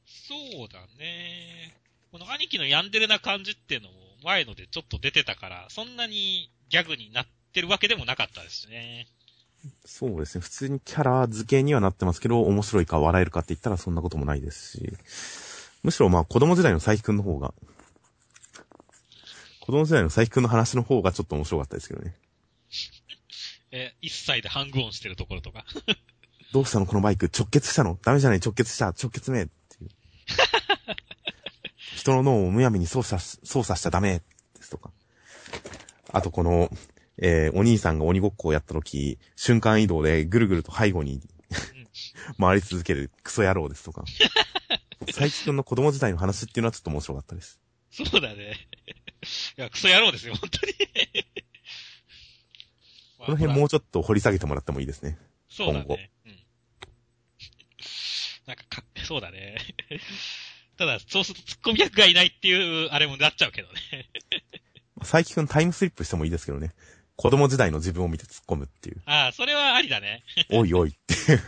[0.06, 1.80] そうだね。
[2.12, 9.08] この兄貴のヤンデレな感じっていうのも前のでちょっと出てたから、そんなにギャグになってるわけでもなかったですしね。
[9.86, 10.42] そうですね。
[10.42, 14.94] 普通にキャラ付けにはなってますけど、面白いか笑えるかって言ったらそんなこともないですし、
[15.84, 17.54] むしろまあ子供時代の佐伯くんの方が、
[19.62, 22.16] 子供時代の佐伯くんの話の方がちょっと面白かったですけどね。
[23.72, 25.66] え、一歳でハングオンしてるところとか。
[26.54, 28.00] どうしたのこのバイク直結したの？
[28.04, 28.40] ダメじゃない？
[28.40, 28.88] 直結した？
[28.88, 29.90] 直結めっていう。
[32.06, 34.22] 人の脳をむやみに操作し、操作しちゃダメ
[34.56, 34.92] ですとか。
[36.12, 36.70] あとこの、
[37.18, 41.22] えーお兄さんが鬼ごっこをやった時、瞬間移動でぐるぐると背後に
[42.40, 44.04] 回り続けるクソ野郎ですとか。
[45.08, 47.60] 佐伯くんの子供時代の話っていうのはちょっと面白かったです。
[47.92, 48.54] そうだね。
[49.58, 50.74] いや、クソ野郎ですよ、本当に。
[53.18, 55.18] この辺もうちょっと掘り下げてもらってもいいですね。
[55.50, 56.12] そうだね。
[56.26, 56.40] うん。
[58.46, 59.58] なんかか、そうだね。
[60.78, 64.10] ただ、そうするとツッコミ役がいないっていう、あれもなっちゃうけどね。
[65.00, 66.74] 佐伯くんタイムスリップしてもいいですけどね。
[67.16, 69.02] 子供時代の自分を見て突っ込むっていう。
[69.06, 70.24] ああ、それはありだね。
[70.52, 71.40] おいおいって。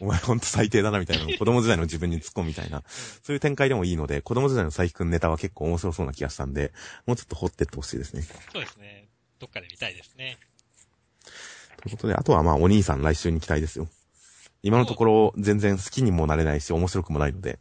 [0.00, 2.82] お前ほんと最低だなみたいな 子供時代の自分に突っ込むみたいな。
[3.22, 6.72] そういう展開でもいいので、子供時代の佐伯くんネタは結構面白そうな気がしたんで、
[7.06, 8.22] もうちょっと掘ってってほしいですね。
[8.52, 9.08] そうですね。
[9.38, 10.38] どっかで見たいですね。
[11.82, 13.88] ということで、あとはまあお兄さん来週に期待ですよ。
[14.62, 17.58] 今のところ全然好きにもなれないし、面白くもないので。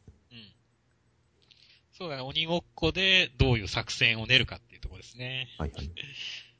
[2.00, 2.08] うん。
[2.08, 2.22] そうだね。
[2.22, 5.48] 鬼ごっこでどういう作戦を練るかっていうところですね。
[5.58, 5.90] はいはい。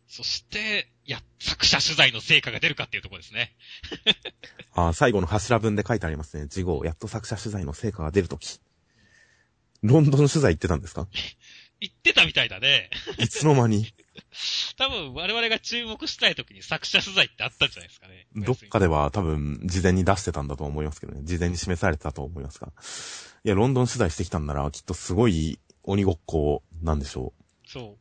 [0.08, 3.54] そして、いや、作者取材の成果が出るかっていうところですね。
[4.74, 6.48] あー最後の柱文で書いてありますね。
[6.48, 8.60] 事後、やっと作者取材の成果が出るとき。
[9.84, 11.08] ロンドン取材行ってたんですか？
[11.82, 12.90] 言ってたみたいだね。
[13.20, 13.94] いつの間に？
[14.78, 18.28] 多分我々が注目したい時に作者取材ってあったんじゃないですかね。
[18.36, 21.22] どっかでは多分事前に出してたんだと思いますけどね。
[21.24, 22.68] 事前に示されてたと思いますが。
[23.44, 27.34] いや、ロンドン取材してきたんならきっとすごい鬼ごっこなんでしょ
[27.66, 27.84] そう。
[27.84, 27.98] う。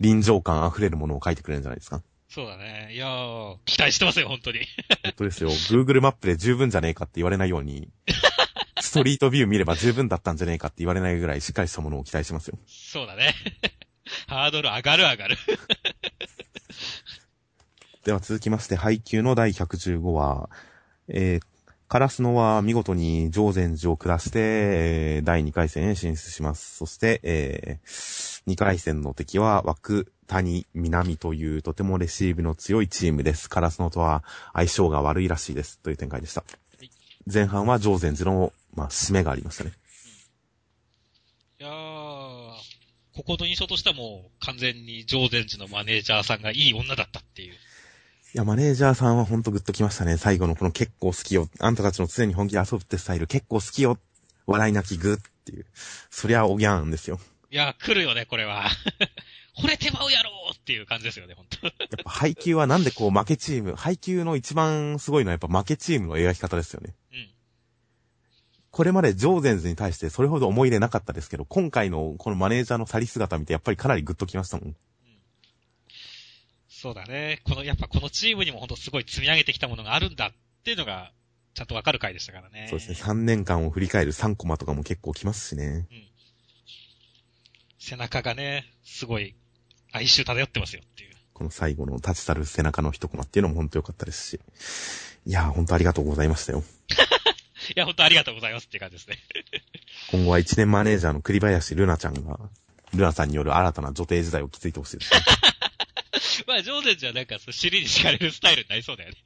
[0.00, 2.02] 臨場感溢れるものを書いてくれるんじゃないですか。
[2.28, 2.90] そうだね。
[2.92, 4.58] いやー、期待してますよ、本当に。
[5.04, 5.50] 本当ですよ。
[5.50, 7.88] Google マップで十分じゃねえかって言われないように、
[8.80, 12.58] ストリートビュー見れば十分だったんじゃねえかって言われないぐらいしっかりしたものを期待しますよ。
[12.66, 13.34] そうだね。
[14.26, 15.36] ハードル上がる上がる。
[18.04, 20.50] では続きまして、配給の第115話、
[21.08, 21.42] えー、
[21.88, 26.76] カラスノは見事に上禅寺を下して、えー、第2回戦へ進出します。
[26.76, 33.48] そして、えー、2回戦の敵は枠谷南というとてもレシーブの強いチームです。
[33.48, 35.78] カラスノとは相性が悪いらしいです。
[35.78, 36.42] という展開でした
[36.80, 36.90] い。
[37.32, 39.72] 前半は上禅寺の、まあ、締めがありましたね。
[41.60, 42.50] いやー、
[43.14, 47.52] ここの印象としてはもう完全に上禅寺のマネージャーさんがいい女だったっていう。
[47.52, 47.56] い
[48.32, 50.16] や、マネージャーさんはほんとグッときましたね。
[50.16, 51.48] 最後のこの結構好きよ。
[51.60, 53.98] あんたたちの常に本気で遊ぶってスタイル結構好きよ。
[54.46, 55.66] 笑い泣きグッっていう。
[56.10, 57.20] そりゃおぎゃーんですよ。
[57.52, 58.68] いやー、来るよね、これは。
[59.56, 66.94] 惚れてまうやろーっていう感じですよね、本当やっぱ配球はなんでこう負けチーム、配球の一番すごいのはやっぱ負けチームの描き方ですよね。
[67.12, 67.33] うん。
[68.74, 74.76] これまでジョーゼンズに対してそれほど思い入れなかったですけど、今回のこのマネージャーの去り姿見てやっぱりかなりグッときましたもん。
[76.68, 77.40] そうだね。
[77.44, 81.12] この、やっぱこのチームにも本当すごい積み上げてきたものがあるんだっていうのが、
[81.54, 82.66] ちゃんとわかる回でしたからね。
[82.68, 82.96] そうですね。
[83.00, 85.86] 3年間を振り返る3コマとかも結構きますしね。
[87.78, 89.36] 背中がね、すごい、
[89.92, 91.14] 哀愁漂ってますよっていう。
[91.32, 94.40] この最後の立ち去る背中の一コマっていうのも本当良かったですし。
[95.26, 96.64] いやー本当ありがとうございましたよ。
[97.70, 99.18] いや、本当ありがとうございますっていう感じですね。
[100.10, 102.38] 今後は1年マネージャーの栗林ルナちゃんが、
[102.94, 105.20] ルナさんによる新たな女帝時代を築いてほしいですね。
[106.46, 109.16] ま まあ、上手じゃなんか、尻に敷かれるスタイルになりそうだよね。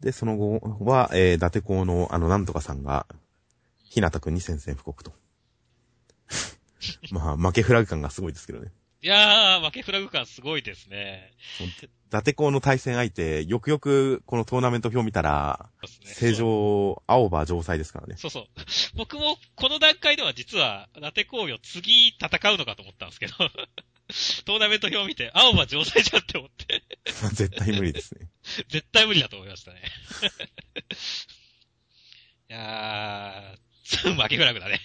[0.00, 3.06] で、その後は、えー、伊達公のあの、なんとかさんが、
[3.84, 5.12] ひなたくんに宣戦布告と。
[7.12, 8.72] まあ、負けフラグ感がすごいですけどね。
[9.00, 11.32] いやー、負けフラグ感すごいですね。
[12.12, 15.70] 伊達公の対戦相手、よくよくこのトーナメント表見たら、
[16.04, 18.16] 正常、青葉城西ですからね。
[18.18, 18.44] そうそう。
[18.96, 23.34] 僕もこの段階では実は、伊達工業次戦うのかと思ったんですけど、
[24.44, 26.82] トーナメント表を見て、青葉城西じゃんって思って、
[27.32, 28.28] 絶対無理ですね。
[28.68, 29.80] 絶対無理だと思いましたね。
[32.50, 34.82] いやー、負けフラグだね。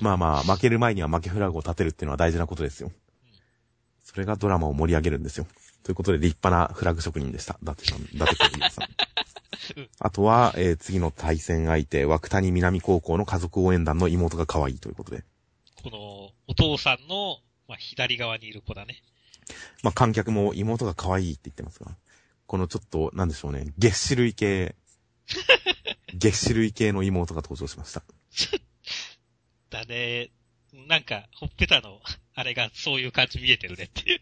[0.00, 2.90] まあまあ、負ける前には負けフラグを立てるっていうのは大事なことですよ。
[4.02, 5.46] それがドラマを盛り上げるんですよ。
[5.82, 7.58] ということで、立派なフラグ職人でした。
[7.62, 8.88] 伊達さん、伊達工業さん。
[9.98, 15.24] あとは、えー次の対戦相手、枠谷南高校の家族応援団の妹が可愛いということで。
[15.82, 19.02] この、お父さんの、まあ、左側にいる子だね。
[19.82, 21.96] まあ観客も妹が可愛いって言ってますが、
[22.46, 24.74] このちょっと、なんでしょうね、月種類系、
[26.14, 28.04] 月種類系の妹が登場しました。
[29.70, 30.30] だね。
[30.86, 32.00] なんか、ほっぺたの、
[32.34, 34.20] あれがそういう感じ見えてるねっていう。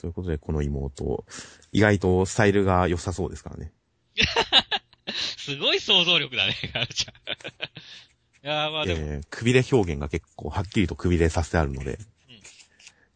[0.00, 1.24] ということで、この妹、
[1.72, 3.72] 意外とスタイルが良さそうですからね。
[5.38, 7.14] すごい想像力だね、ガルちゃん。
[8.46, 11.98] いやーまあでも、えー、くびれ表現が結構はっきりとくびれさせてあるので、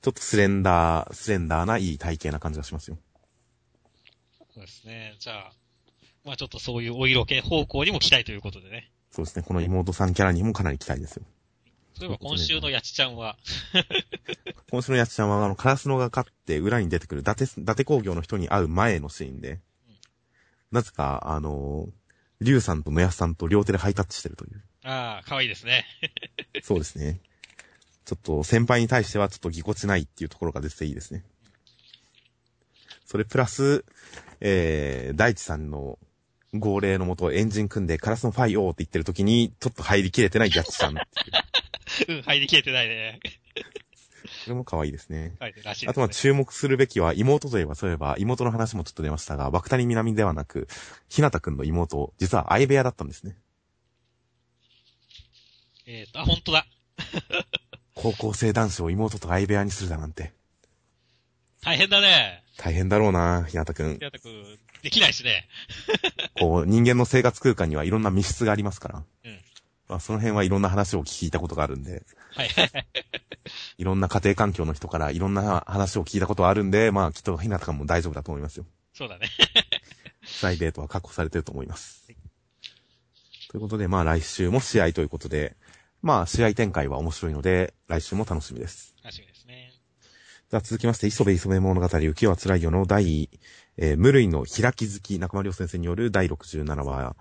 [0.02, 2.98] ちょっとスレンダー、スレンダーないい体型な感じがしますよ。
[4.54, 5.14] そうですね。
[5.18, 5.52] じゃあ、
[6.24, 8.90] まあちょっとそういうお色気方向にも期待ということでね。
[9.10, 11.24] そうですね、この妹さんキャラにもかなり期待ですよ。
[12.00, 13.36] そういえば今週のやちちゃんは、
[14.70, 19.60] 今週のやつちゃんは、あの、カラスノが勝って裏に出てくる、伊達、伊達工業の人に会う前のシーンで、
[20.72, 21.88] なぜか、あの、
[22.40, 24.62] リュウさんと野安さんと両手でハイタッチしてるという。
[24.84, 25.84] ああ、可愛いですね。
[26.62, 27.20] そうですね。
[28.06, 31.22] ちょっと先輩に対してはちょっとぎこちないっていうところが出てていいですね。
[33.04, 33.84] それプラス、
[34.40, 35.98] えー、大地さんの
[36.54, 41.60] 号令のもとエンジン組んでカラスのファイオーって言ってる時に、ちょっと入りきれてないやつさんっていう。
[42.08, 43.20] うん、入りきれてないね。
[44.44, 45.36] これも可愛いですね。
[45.40, 45.90] はい、らしいね。
[45.90, 50.68] あとは注目するべきは妹といえば、そういえば妹の話もちょっと出ましたが、爆谷南ではなく、
[51.08, 53.36] ひなたくんの妹、実は相部屋だったんですね。
[55.86, 56.66] えっ、と、あ、本当だ。
[57.94, 60.32] 高校生男子を妹と相部屋にするだなんて。
[61.62, 62.42] 大変だね。
[62.56, 63.98] 大変だろうな、ひなたくん。
[64.00, 65.48] やたくん、できないしね。
[66.38, 69.04] こう、人間の生活空間にはいろんな密室がありますから。
[69.24, 69.40] うん
[69.90, 72.48] まあ、その辺はいろんな話を聞いたことがあるんで、はい。
[73.76, 78.66] いろんな家庭環境の人からいろんな話を聞いたことはあるんで、まあ、きっとひなたくんも大丈夫だと思いますよ。
[78.94, 79.28] そうだね。
[80.38, 82.06] プライベートは確保されてると思います。
[83.50, 85.56] ということで、まあ来週も試合ということで、
[86.02, 88.94] まあ試合展開は面白いので、来週も楽しみです。
[89.02, 89.72] 楽しみですね。
[90.50, 93.28] じゃあ続きまして、磯部磯部物語、浮世は辛いよの第、
[93.82, 97.16] えー無類の開き好き、中間良先生による第67話、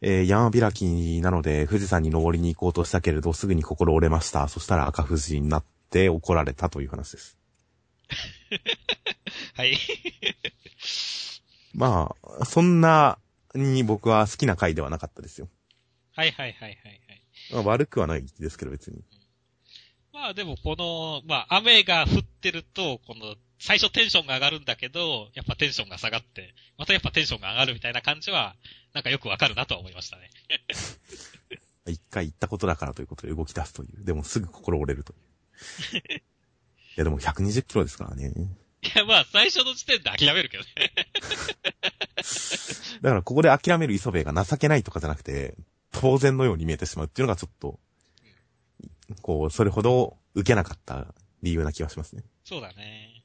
[0.00, 4.48] えー山開きなので富士山に登りに行こうとしたけれど、すぐに心折れました。
[4.48, 7.38] そしたら赤富士になって怒られたという話です。
[9.54, 9.76] はい。
[11.74, 13.18] まあ、そんな
[13.54, 15.48] に僕は好きな回ではなかったですよ。
[16.16, 17.22] はいはいはいはいはい。
[17.52, 19.04] まあ、悪くはないですけど別に。
[20.20, 28.54] まあでもこの、まあ雨が降ってると、この、最初テンションが上がるんだけど、やっぱテンションが下がって、またやっぱテンションが上がるみたいな感じは、
[28.92, 30.28] なんかよくわかるなとは思いましたね。
[31.88, 34.04] 一回行ったことだからということで動き出すという。
[34.04, 35.18] でもすぐ心折れるという。
[36.20, 36.22] い
[36.96, 38.30] やでも120キロですからね。
[38.82, 40.70] いやまあ最初の時点で諦めるけどね。
[43.00, 45.54] だからここで諦める磯部が情けないとかじゃなくて、
[45.92, 47.80] 当然のように見えてしまうっていうのがちょっと、
[49.22, 52.22] こう、それほど受けなかった理由な気がしますね。
[52.44, 53.22] そうだね。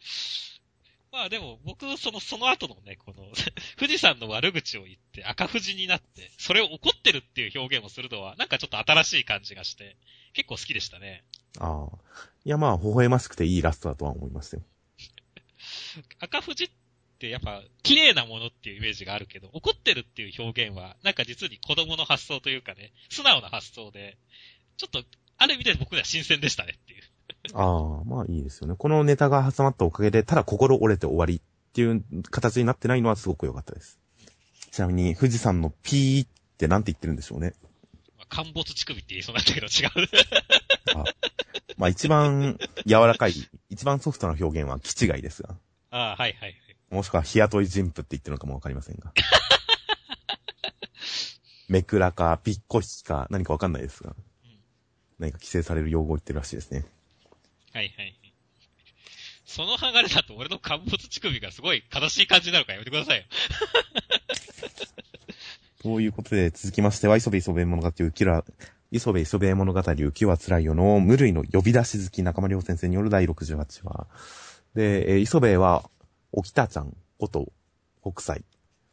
[1.12, 3.32] まあでも僕、その、その後のね、この、
[3.78, 9.96] 富士山の悪口を言って赤富士になって、それを怒ってるっていう表現をするのは、なんかちょっと新しい感じがして、
[10.34, 11.24] 結構好きでしたね。
[11.58, 11.98] ああ。
[12.44, 14.62] いやまあ、微笑ましくていいラストだとは思いましたよ。
[16.20, 16.70] 赤富士っ
[17.18, 24.18] てやっぱ綺麗なものっていうイメージがあるけど、怒ってるっていう表現は、なんか実に子供の発想というかね、素直な発想で、
[24.76, 25.02] ちょっと、
[25.38, 27.02] ある意味で僕には新鮮でしたねっていう。
[27.54, 28.74] ああ、まあいいですよね。
[28.76, 31.40] このネタが挟まったおかげで、ただ心折れて終わりっ
[31.72, 34.00] ていう形になってないのはすごく良かったです。
[34.70, 36.28] ちなみに、富士山のピーっ
[36.58, 37.54] てなんて言ってるんでしょうね。
[38.16, 39.90] まあ、陥没乳首って言いそうになったけど違う。
[40.96, 41.04] あ
[41.76, 43.34] まあ一番柔らかい、
[43.68, 45.56] 一番ソフトな表現は気違いですが。
[45.90, 46.54] ああ、はいはいはい。
[46.90, 49.12] もしくは日雇い人夫って言ってるのかもわかりませんが。
[51.68, 54.14] めくらか、ぴっこひきか、何かわかんないですが。
[55.18, 56.84] 何か規制される用語を言ってるらしいですね。
[57.72, 58.16] はいはい。
[59.44, 63.24] その流れだと俺の陥没乳首がすごい悲しい感じになるからやめてくださいよ。
[65.82, 68.44] ということで、続きましては、磯部磯部物語浮きら、
[68.90, 74.06] 磯部磯部物語浮きは辛いよの無類の呼び出し好き中間良先生による第68話。
[74.74, 75.88] で、えー磯部は、
[76.32, 77.52] 沖田ちゃんこと
[78.02, 78.44] 北斎。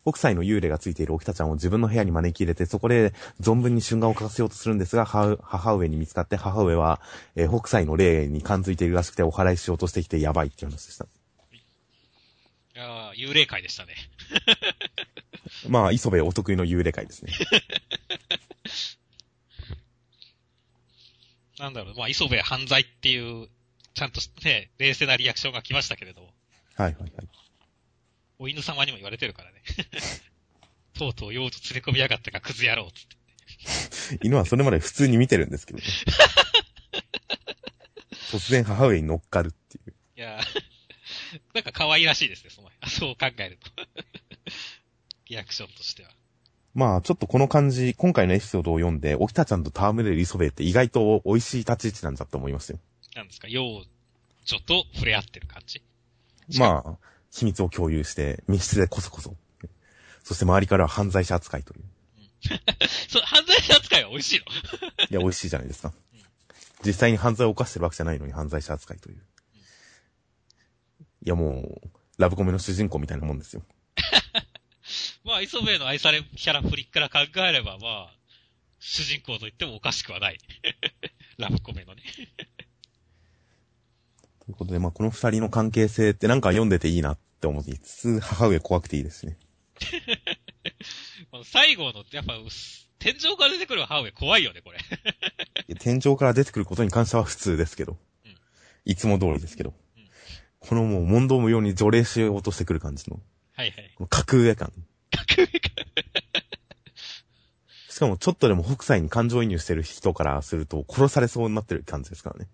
[0.06, 6.99] 北斎の幽霊がついている沖田ちゃんを自分の部屋に招き入れて、そこで存分に春画を描かせようとするんですが、母母上に見つかって、母上は、
[7.36, 11.06] えー北斎の霊に感づいているらしくて、お祓いしようとしてきてやばいっていう話でした。
[11.06, 11.08] い
[12.76, 13.93] やー幽霊会でしたね。
[15.70, 17.32] まあ、磯部お得意の幽霊会ですね。
[21.60, 23.47] なんだろう、まあ、磯部犯罪っていう、
[23.93, 26.32] ちゃんとね、冷静なリアクションが来ましたけれど、はい
[26.76, 27.12] はいはい。
[28.44, 29.62] お犬様にも言われてるからね。
[31.00, 33.16] とうとう用途連れ込みやがったか、クズ野郎っつって。
[34.28, 35.86] 犬はそれまで普通に見てるんですけどね。
[38.32, 39.94] 突然母上に乗っかるっていう。
[40.18, 40.62] いやー
[41.54, 43.72] なんか可愛らしいですね、その、そう考えると。
[45.30, 46.10] リアクションとしては。
[46.74, 52.80] まあ、ちょっとこの感じ、今回のエピソードを読んで、沖田ちゃんと戯れる磯部って意外と美味しい立ち位置なんだと思いますよ。
[53.16, 53.86] なんですか、幼
[54.44, 55.82] 女と触れ合ってる感じ？
[56.58, 56.98] まあ、
[57.34, 59.36] 秘密を共有して、密室でこそこそ。
[60.23, 61.84] そして周りからは犯罪者扱いという。
[63.09, 64.45] そう、犯罪者扱いは美味しいの？
[65.09, 65.93] いや、美味しいじゃないですか。
[66.86, 69.23] 実際に犯罪を犯してるわけじゃないのに犯罪者扱いという。
[71.25, 73.65] いや、もう、ラブコメの主人公みたいなもんですよ。
[75.23, 78.15] まあ、磯部の愛されキャラフリックから考えれば、まあ、
[78.79, 80.38] 主人公と言ってもおかしくはない。
[81.38, 82.03] ラブコメのね。
[84.46, 89.38] ということで、まあ、この二人の関係性ってなんか読んでていいなって思いつつ、母上怖くていいですね。
[91.32, 92.34] こ の最後の、やっぱ、
[93.00, 94.80] 天井から出てくる母上怖いよね、これ。
[95.80, 97.98] 天井から出てくることに関しては普通ですけど。
[98.26, 98.34] うん
[98.86, 99.70] いつも通りですけど。
[99.70, 100.04] うん
[100.60, 103.22] このもう問答無用に除霊しようとしてくる感じの、
[103.54, 103.91] はいはい。
[103.96, 104.72] この格上感。
[105.12, 105.70] 格上か。
[107.89, 112.48] しかもちょっとでも北斎に感情移入してる人からすると殺されそうになってる感じですからね。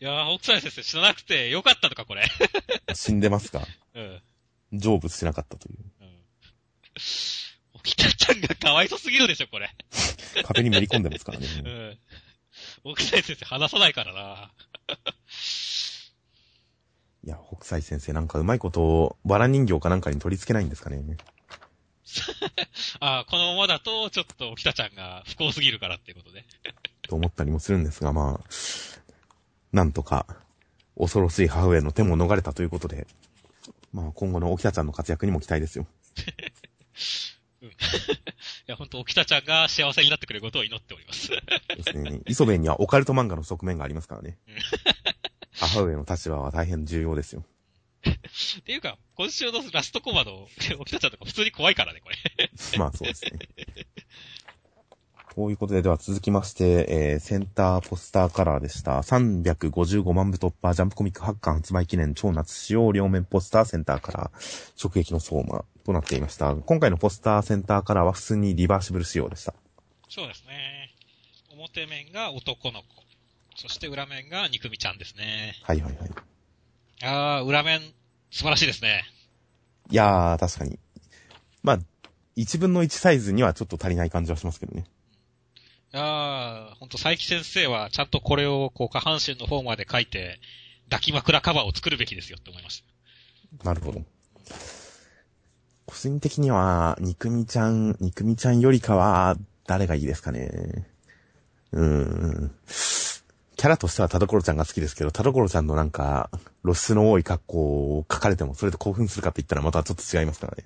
[0.00, 2.24] いやー、北斎先生死ななくてよかったのか、これ。
[2.94, 4.22] 死んでますが、うん。
[4.72, 5.76] 成仏しなかったという。
[6.00, 6.24] うん。
[7.74, 9.70] 沖田ちゃんがかわいそすぎるでしょ、これ。
[10.44, 11.46] 壁にめり込んでますからね。
[11.64, 11.98] うん。
[12.84, 14.50] 沖田先生話さないからな。
[17.24, 21.00] いや、北斎先生なんかうまいことを、バラ人形かなんかに取り付けないんですかね。
[22.98, 26.44] ああ、このままだと、ちょっと沖田ちゃんが不幸すぎるからっていうことで。
[27.08, 28.46] と思ったりもするんですが、まあ、
[29.72, 30.26] なんとか、
[30.98, 33.06] 恐ろしい母上の手も逃れたということで、
[33.92, 35.86] まあ今後の沖田ちゃんの活躍にも期待ですよ。
[37.62, 37.68] うん。
[37.70, 37.72] い
[38.66, 41.28] や、本当沖田ちゃんが幸せになってくれることを祈っております。
[41.28, 42.20] ですね。
[42.26, 44.54] 磯部にはオカルト漫画の側面がありますからねうん。
[45.52, 47.44] 母上の立場は大変重要ですよ。
[48.60, 50.48] っていうか、今週のラストコマの
[50.80, 52.16] 沖田ちゃんとか普通に怖いからね、これ。
[52.78, 53.30] まあそうですね。
[55.34, 58.98] ということで、では続きまして、えー、センターポスターカラーでした。
[58.98, 66.54] 355万部突破、ジャンプコミック8巻発売記念超夏仕様両面ポスターセンターカラー、直撃の相馬となっていました。
[66.54, 69.54] 今回のポスターセンターカラーは普通にリバーシブル仕様でした。
[70.10, 70.90] そうですね。
[71.56, 72.86] 表面が男の子。
[73.56, 75.54] そして裏面が肉みちゃんですね。
[75.62, 76.10] はいはいはい。
[77.04, 77.80] あー、裏面、
[78.30, 79.02] 素晴らしいですね。
[79.90, 80.78] いやー、確かに。
[81.62, 81.78] まあ、
[82.36, 84.84] 1分の1サイズにはちょっと足りない感じはしますけどね。
[85.92, 90.40] あー、ほんと、佐伯先生はちゃんとこれをこう下半身の方まで書いて、
[90.90, 92.82] 抱き枕カバーを作るべきですよって思いまし
[93.58, 93.64] た。
[93.64, 94.02] なるほど。
[95.86, 99.36] 個人的には、肉みちゃん、肉みちゃんよりかは、
[99.66, 100.86] 誰がいいですかね。
[101.72, 102.54] うーん。
[103.56, 106.30] キャラとしては田所ちゃんが好きですけど、田所ちゃんのなんか、
[106.62, 107.58] 露出の多い格好
[107.98, 110.64] を書かれても、それで興奮するかって言ったらまたちょっと違いますからね。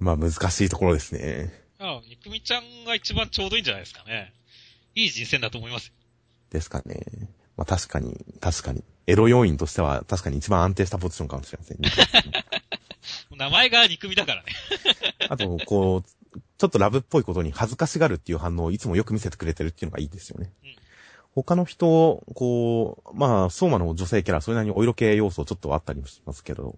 [0.00, 1.61] まあ難しいところですね。
[1.82, 4.32] あー、肉みちゃんが一番ちょうどいいんじゃないですかね。
[4.94, 5.92] いい人選だと思いますよ。
[6.50, 7.28] ですかね。
[7.56, 8.84] まあ確かに、確かに。
[9.08, 11.90] エロ要因としては確かに一番安定したポジションかもしれませんね。
[13.36, 14.52] 名前が肉みだからね。
[15.28, 20.52] あと、こう、ちょっとラブっぽいことに恥ずかしがるっていう反応をいつもよく見せてくれてるっていうのがいいですよね。
[20.62, 20.76] うん
[21.34, 26.76] 他の人、こう、まあ、相馬の女性キャラ、それなりにお色気要素ちょっとあったりもしますけど、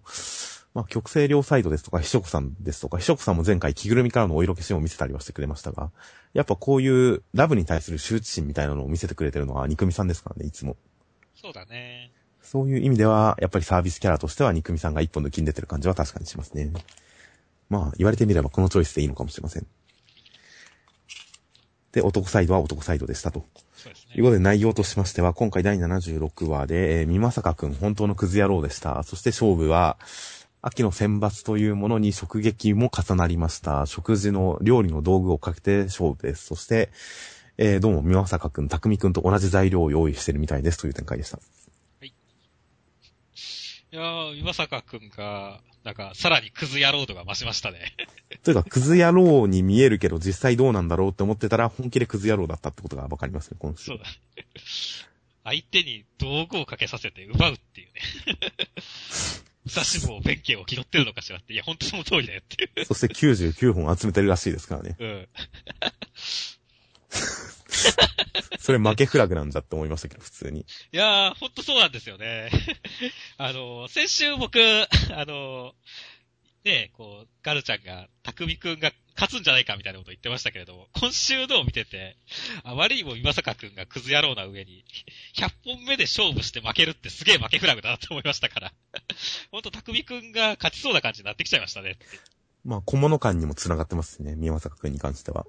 [0.75, 5.89] まあ、極性両サイドですとか、秘書子さんですとか、秘書子さんも前回着ぐるみからのお色気シーンを見せたりはしてくれましたが、
[6.33, 10.75] やっぱこういうラブに対する羞恥心みたいなのを見せてくれてるのは憎みさんですからね、いつも。
[11.33, 12.11] そうだね。
[12.41, 16.73] そういう意味では、やっぱりサービスキャラとしては憎みさんが一本抜きに出てる感じは確かにしますね。
[17.69, 19.67] まあ、言われてみればこのチョイスでいいのかもしれません。
[21.93, 23.45] で、男サイドは男サイドでしたと。
[23.73, 24.13] そうですね。
[24.15, 29.03] ということで内容としましては、今回第76話で、えー、みまさかくん本当のクズ野郎でした。
[29.03, 29.97] そして勝負は、
[30.67, 33.85] 秋の選抜というものに食撃も重なりました。
[33.85, 36.47] 食事の料理の道具をかけて勝負です。
[36.47, 36.89] そして、
[37.59, 41.37] えー、どうもみまさかくん、たくんと同じ材料を用意してるみたいですという展開でした。
[42.01, 42.11] い
[43.91, 47.95] やー、岩坂くんが、なんか、さらにクズ野郎度が増しましたね。
[48.41, 53.83] というか、クズ野郎に見えるけど、実際どうなんだろうって思ってたら、本気でクズ野郎だったってことがわかりますね、今週。
[53.83, 54.05] そうだ。
[55.43, 58.01] 相手に道具をかけさせて奪うっていうね。
[59.65, 61.53] 武蔵坊弁慶を気取ってるのかしらって。
[61.53, 62.85] いや、ほんとその通りだよっていう。
[62.85, 64.95] そして99本集めてるらしいですからね。
[64.99, 65.27] うん。
[68.59, 70.61] それ負けフラグなんだって思いましたけど、普通に。
[70.61, 72.49] いやー、ほんとそうなんですよね。
[73.37, 75.73] あの、先週僕、あの、
[76.63, 82.17] ね、こう、ガルちゃんが、たくみくんが勝つんじゃないかみたいなこと言ってましたけれども、今週のを見てて、
[82.63, 84.83] あまりにも今坂くんがクズ野郎な上に、
[85.35, 88.73] 100本目で勝負して負けるってすげえ負けフラグだなって思いましたから、
[89.51, 91.97] ほんとたくんが勝ちそうな感じになってきちゃいましたね。
[92.63, 95.45] まあ、小物感にも繋がってますしね、宮坂くんに関しては。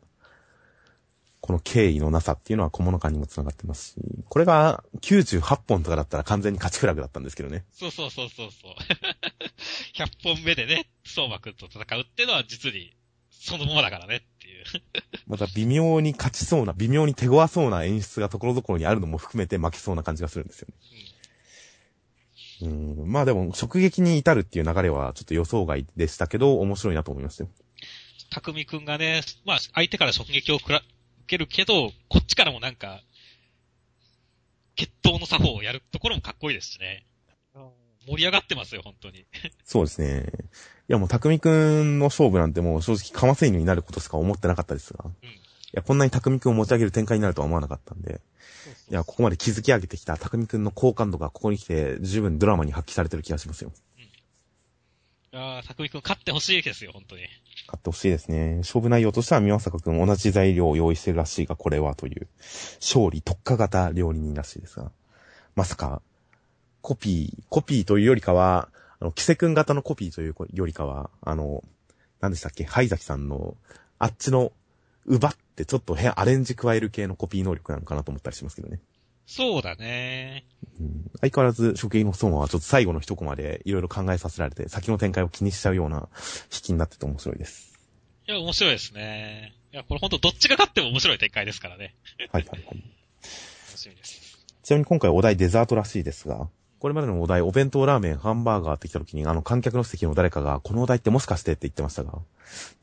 [1.46, 3.94] この敬意のなさっていうのは小物感にも繋がってますし、
[4.28, 7.64] これが98本とかだったら完全に勝ちフラグだったんですけどね。
[7.72, 8.74] そうそうそうそうそう。
[9.94, 12.96] 100本目でね、相馬くんと戦うっていうのは実に、
[13.30, 14.64] そのままだからねっていう。
[15.28, 20.74] また微妙に勝ちそうな、微妙に手強そうな演出がところどころにあるのも含めて負けそうな感じがするんですよね。
[20.80, 21.15] うん、
[22.62, 27.50] まあでも、直撃に至るっていう流れはちょっと予想外でしたけど、面白いなと思いましたよ。
[28.30, 30.84] たくみくんがね、まあ、相手から直撃をくら受
[31.26, 33.02] けるけど、こっちからもなんか、
[34.74, 37.06] 決闘の作法をやるところもかっこいいですしね。
[38.06, 39.26] 盛り上がってますよ、本当に。
[39.64, 40.26] そうですね。
[40.88, 45.04] いやもう、匠くんの勝負なんてもう正直かませ犬になることしか思ってなかったですが。
[45.04, 45.12] うん。
[45.66, 48.20] いや、こんなに匠くんを持ち上げる展開になるとは思わなかったんで。
[48.90, 53.72] いや、ここまで築き上げてきた匠くんの好感度がここに来て十分ドラマに発揮されてる気がしますよ。
[55.32, 57.22] いやー、たくみくん勝ってほしいですよ、本当に。
[57.66, 58.58] 買ってほしいですね。
[58.58, 62.28] 勝負内容としては宮坂くん同じ材料を用意してるらしいが、これはという、
[62.80, 64.92] 勝利特化型料理人らしいですが。
[65.56, 66.00] まさか、
[66.80, 68.68] コピー、コピーというよりかは、
[69.00, 71.64] あの、キセくん型のコピーというよりかは、あの、
[72.20, 73.56] 何でしたっけ、ハイザキさんの、
[73.98, 74.52] あっちの、
[75.06, 78.80] 奪ってちょっと変アレンジ加える系のコピー能力なのかなと思ったりしますけどね。
[79.26, 80.44] そうだね。
[80.80, 86.08] うん、相変わらず、初期の相馬はちょっと最後の一コマでいろいろ考えさせられて、先の展開を気にしちゃうような
[86.52, 87.76] 引きになってて面白いです。
[88.28, 89.54] いや、面白いですね。
[89.72, 91.94] いや、これ本当どっちが勝っても面白い展開ですからね。
[92.30, 92.82] はいはいはい。
[93.66, 94.38] 楽しみです。
[94.62, 96.48] ちなみに今回お題デザートらしいですが、
[96.78, 102.18] これまでのお題、お弁当ラーメン、ハンバーガーって来た時に、あの観客の席の誰かが、このお題ってもしかしてって言ってましたが、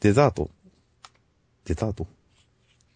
[0.01, 0.49] デザート？
[1.65, 2.07] デザート？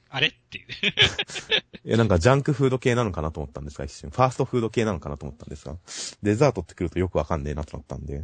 [0.10, 0.28] あれ？
[0.28, 0.68] っていう。
[1.88, 4.10] いや、なんかジャンクフード系なのかなと思ったんですが、一瞬。
[4.10, 5.78] ファーストフード系なのかなと思ったんですが、
[6.24, 8.24] デザートって来るとよくわかんねえなとなったんで、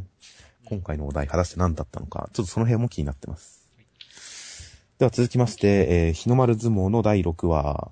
[0.64, 3.68] 今回のお題、果たして何だったのか、ちょっとその辺も気になってます。
[4.98, 7.90] では続きまして、えー、日の丸相撲の第6話、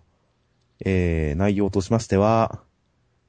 [0.84, 2.62] えー、内容としましては、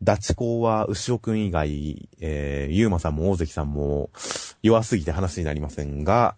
[0.01, 4.09] ダチ公は牛尾くん以外、えー、ゆうまさんも大関さんも
[4.61, 6.35] 弱すぎて話になりませんが、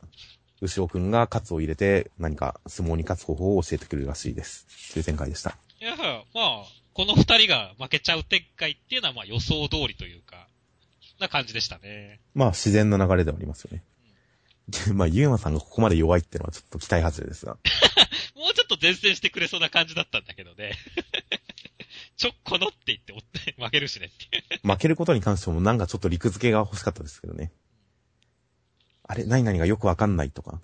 [0.62, 4.94] 牛尾くんがカツを入れて何か相撲に勝つ方法を教えてくれるらしいです。
[4.94, 5.58] という展開でした。
[5.82, 10.48] いや、まあ、この二人が負けちゃう展開っていうのはまあ予想通りというか、
[11.20, 12.20] な感じでしたね。
[12.34, 13.84] まあ自然な流れではありますよね。
[14.68, 17.58] でまあ、ゆうまさんがここまで弱いってのはちょっと期待外れですが。
[18.36, 20.74] もうちょっと前線してくれそうな感じだったんだけどね。
[22.18, 24.60] ちょ、このって言っておって負けるしねって。
[24.64, 27.52] 負けることに関してもなんかちょっと陸付けが欲しかったですけどね。
[29.08, 30.60] あれ、何々がよくわかんないとか。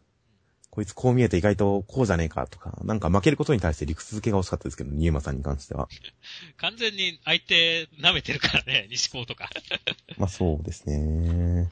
[0.72, 2.80] こいつこう見えて意外とこうじゃねえかとか。
[2.86, 5.89] なんか負けることに対して陸付けが欲しかったですけど、ゆうまさんに関しては。
[6.58, 9.50] 完全に相手舐めてるからね、 西高とか。
[10.18, 11.70] まあそうですね。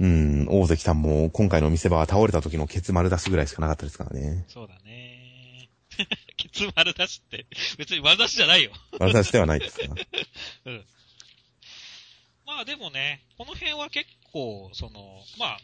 [0.00, 4.44] うん、大関さんも今回の見せ場は倒れた時のケツ丸出しぐらいしかなかったですからね。
[4.48, 5.68] そうだね。
[6.36, 8.70] ケツ丸出しって、別に丸出しじゃないよ。
[9.00, 9.94] 丸出しではないですが。
[10.66, 10.84] うん。
[12.46, 15.58] まあでもね、この辺は結構、その、まあ、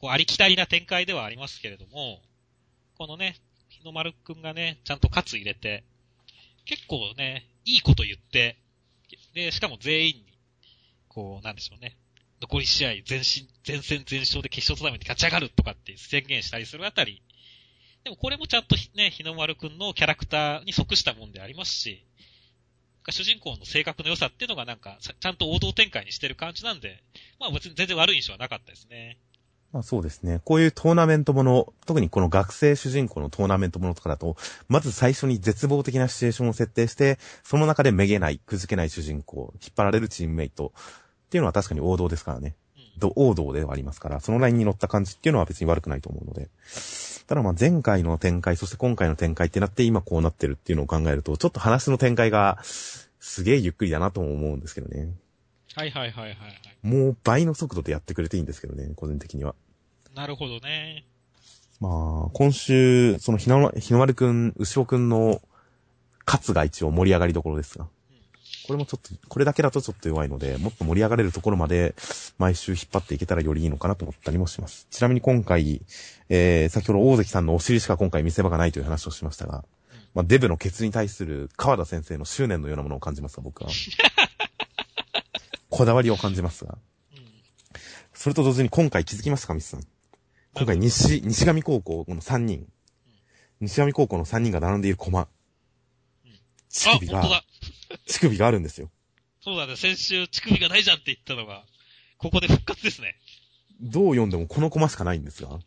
[0.00, 2.20] こうありきたりな展開ではありますけれども、
[2.96, 3.36] このね、
[3.68, 5.84] 日の丸くんがね、ちゃんと勝つ入れて、
[6.64, 8.56] 結構ね、いいこと言って、
[9.34, 10.24] で、しかも全員に、
[11.08, 11.96] こう、なんでしょうね、
[12.40, 17.22] 残り試合全身、全戦全勝で決勝トーナメント勝ち上がるとかって宣言したりするあたり、
[18.04, 22.04] でもこれもちゃんとね、日の丸くんのキャラクターに即したもんでありますし、
[23.10, 27.02] 主人公の性格の良さっていうのがなんか、ちゃんと王道展開にしてる感じなんで、
[27.40, 29.18] まあ別に全然悪い印象はなかったですね。
[29.72, 30.40] まあそうですね。
[30.44, 34.36] こういうトーナメントもの、特にこの学生主人公のトーナメントものとかだと、
[34.68, 42.56] まず最初に絶望的なシチュエーションを設定して、その中でめげない、くじけない主人公、引っ張られるチームメイトっていうのは確かに王道ですからね。
[42.76, 42.98] うん。
[42.98, 46.48] ど王道ではありますから、そのラインに乗った感じっていうのは別に悪くないと思うので。
[47.28, 55.10] ただまあ前回の展開、そして今回の展開ってなって今こうなってるっていうのを考えると、ちょっと話の展開がすげえゆっくりだなとも思うんですけどね。
[55.74, 56.86] はいはいはいはいはい。
[56.86, 59.54] もう倍の速度でやってくれていいんですけどね、個人的には。
[60.14, 61.04] なるほどね。
[61.80, 65.42] まあ、今週、その日の丸くん、牛尾くんの
[66.26, 67.88] 勝つが一応盛り上がりどころですが。
[68.68, 71.94] これもちょっと、これだけだとちょっと弱いので、もっと盛り上がれるところまで
[72.36, 74.86] 毎週引っ張っていけたらよりいいのかなと思ったりもします。
[74.90, 75.80] ちなみに今回、
[76.28, 79.64] えー、先ほど大関さんのお尻しか今回見せ場がないという話をしましたが、
[80.12, 83.70] まあ、デブのケツに対する川田先生の執念のようなものを感じますが、僕は。
[85.70, 86.76] こだわりを感じますが。
[87.14, 87.20] うん。
[88.12, 89.80] それと同時に今回気づきましたか、ミスさん。
[90.52, 92.66] 今回西、西上高校の3人。
[93.62, 96.32] 西上高校の3人が並んでいる駒うん。
[96.68, 97.47] 乳あ、首が。
[98.08, 98.90] 乳首があるんですよ。
[99.40, 99.76] そうだね。
[99.76, 101.64] 先週、乳首がないじゃんって言ったのが、
[102.16, 103.14] ここで復活ですね。
[103.80, 105.58] どう読んでもこの駒しかないんですが、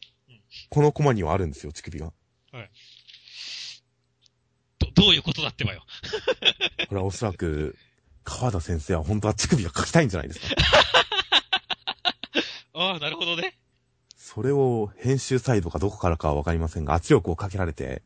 [0.69, 2.11] この駒にはあるんですよ、乳首が。
[4.79, 5.85] ど、どういうことだってばよ。
[6.89, 7.77] これはおそらく、
[8.23, 10.47] 川田先生は本当は乳首が書きたいんじゃないですか。
[12.73, 13.57] ああ、なるほどね。
[14.15, 18.01] それを編集サイドかどこからかはわかりませんが、圧力をかけられて、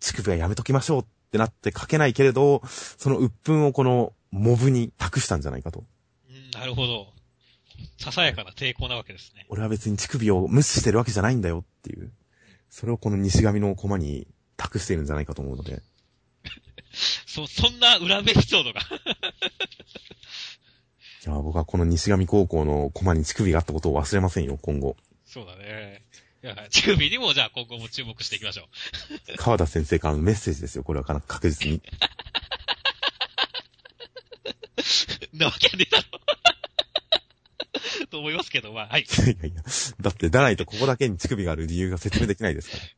[0.00, 5.84] 乳首はやめときましょうってなって書けないけれど、その鬱憤をこのモブに託したんじゃないかと。
[6.28, 7.12] うん、なるほど。
[7.98, 9.46] ささやかな抵抗なわけですね。
[9.48, 12.10] 俺は別に乳首を無視してるわけじゃないんだよっていう。
[12.68, 14.26] それをこの西上の駒に
[14.56, 15.82] 託しているんじゃないかと思うので。
[17.26, 18.80] そ、そんな裏エピソードが。
[18.80, 18.84] い
[21.28, 24.96] や、僕はこの西上高校の駒に乳首があったことを忘れませんよ、今後。
[25.26, 26.02] そうだね。
[26.70, 28.66] 乳首にもじゃあ今後も注目していきましょう。
[29.36, 31.82] 川田先生からのメッセージですよ、これはかな確実に。
[35.32, 36.20] なわけねえだろ。
[38.10, 39.02] と思いますけど、まあ、はい。
[39.02, 39.62] い やいやいや。
[40.00, 42.82] だって、だないとここだけに乳首がある理由が説明できないですから。
[42.82, 42.90] うん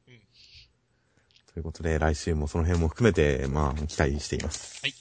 [1.52, 4.80] ということで、来週もその辺も含めて、まあ、期待しています。
[4.82, 4.94] はい。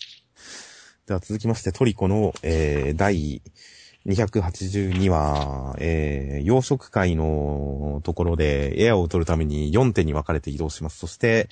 [1.07, 3.41] では続きまして、トリコの、えー、第
[4.05, 10.97] 282話、えー、養殖会のところでエアを取るために4手に分かれて移動します。
[10.97, 11.49] そして、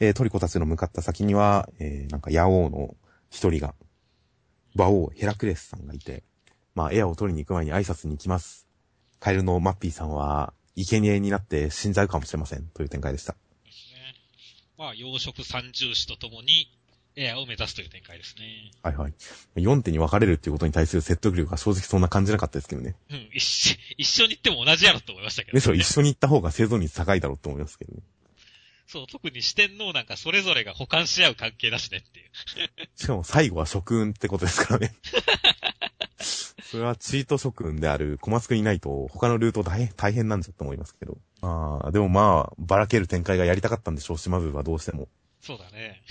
[0.00, 2.96] えー、トリコたちの向かった先には、えー、なんか、ヤオウの
[3.30, 3.74] 一人が、
[4.74, 6.24] 馬王ヘラクレスさんがいて、
[6.74, 8.66] まあ、エアを取りに行く前に挨拶に行きます。
[9.20, 12.66] カエルのマッピーさんは、生贄になって死んじゃうかもしれません。
[12.68, 13.34] という展開でした。
[13.64, 14.14] ですね。
[14.76, 16.66] まあ、養殖三重視とともに、
[17.16, 18.70] エアを目指すという展開ですね。
[18.82, 19.12] はいはい。
[19.56, 22.96] 4手に分かれるっていうことに対する説得力が正直そんな感じなかったですけどね。
[23.10, 28.00] うん、一緒、一緒に行っても同じやろと思いましたけど、ね、そう、一緒に行った方が生存率高いだろうと思いますけどね。
[28.86, 32.30] そう、特に四天王なんかそれぞれが補完し合う関係だしねっていう。
[32.94, 34.94] しかも最後は諸君ってことですからね。
[36.62, 41.18] それはチート諸君である小松くんいないと他のルート大変、大変なんじゃと思いますけど。
[41.42, 45.08] ああ、でもまあ、ばらける展開がやりたかったんでしょう、島部はどうしても。
[45.40, 46.02] そうだね。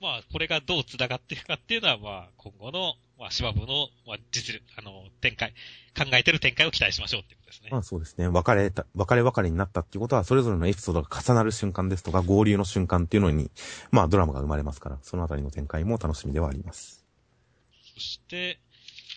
[0.00, 5.52] まあ、これがどう繋がっていくかっていうのは、まあ、今後の、まあ、芝部の、まあ、実力、あの、展開、
[5.96, 7.68] 考えてる展開を期待しましょうっていうことですね。
[7.72, 8.28] まあそうですね。
[8.28, 13.50] 別れた、別れ別れになったっていうことは、それぞれのエピソードが重なる瞬間ですとか、合流の瞬間っていうのに、
[13.90, 17.04] まあドラマが生まれますから、そのあたりの展開も楽しみではあります。
[17.94, 18.60] そして、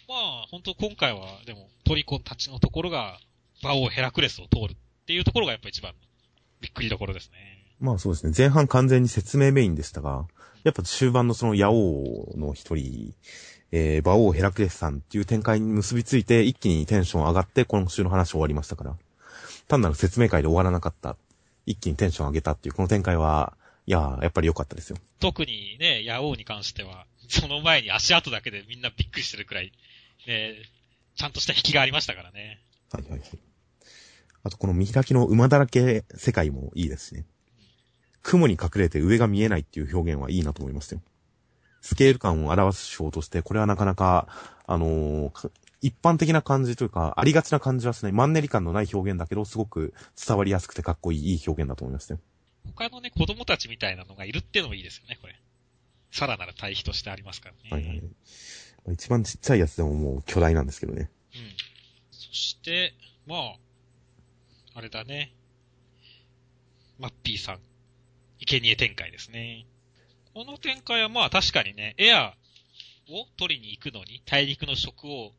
[0.08, 3.20] まあ、本当今回は、でも、トリコたちのところが、
[3.64, 4.76] バオヘラクレスを通るっ
[5.06, 5.94] ていうところがやっぱ一番、
[6.60, 7.76] びっくりどころですね。
[7.80, 8.34] まあそうですね。
[8.36, 10.26] 前半完全に説明メインでしたが、
[10.64, 13.14] やっぱ終盤のそのヤオウの一人、
[13.72, 18.96] えー、馬王ヘラクレスさんっていう展開に結びついて、一気にテンション上がって、今週の話終わりましたから。
[19.68, 21.16] 単なる説明会で終わらなかった。
[21.66, 23.54] 一気にテンション上げたっていう、この展開は、
[23.88, 24.98] いやー、やっぱり良かったですよ。
[25.20, 29.72] 特にね、ヤオウに関しては、その前に足跡だけでみんなびっくりしてるくらい、
[30.28, 30.56] ね、
[31.16, 32.60] ちゃんとした引きがありましたからね。
[32.92, 33.22] はいはいはい。
[34.44, 37.26] あとこの見開きの馬だらけ世界もいいですしね。
[38.24, 41.02] 雲に隠れて上が見えないっていう表現はいいなと思いましたよ。
[41.82, 44.28] スケール感を表す手法として、これはなかなか、
[44.68, 45.50] あのーか
[45.82, 52.20] 一般的な感じというか、ありがちな感じはしない、マンネリ感のない表現だけど、すごく伝わりやすくてかっこいい、いい表現だと思いましたよ。
[52.76, 55.42] 他のね、子供たちみたいなのがいるっていうのもいいですよね、これ。
[56.12, 57.62] さらなる対比としてありますからね。
[57.72, 58.94] はいはい。
[58.94, 61.10] 一番ちっちゃいやつでももう巨大なんですけどね。
[61.34, 61.42] うん。
[62.12, 62.94] そして、
[63.26, 63.56] まあ、
[64.76, 65.34] あれだね。
[67.00, 67.60] マッピーさん、
[68.46, 69.66] 生贄展開ですね。
[70.34, 72.34] この展開はまあ確かにね、エア
[73.10, 75.34] を取りに行くのに、大陸の食を、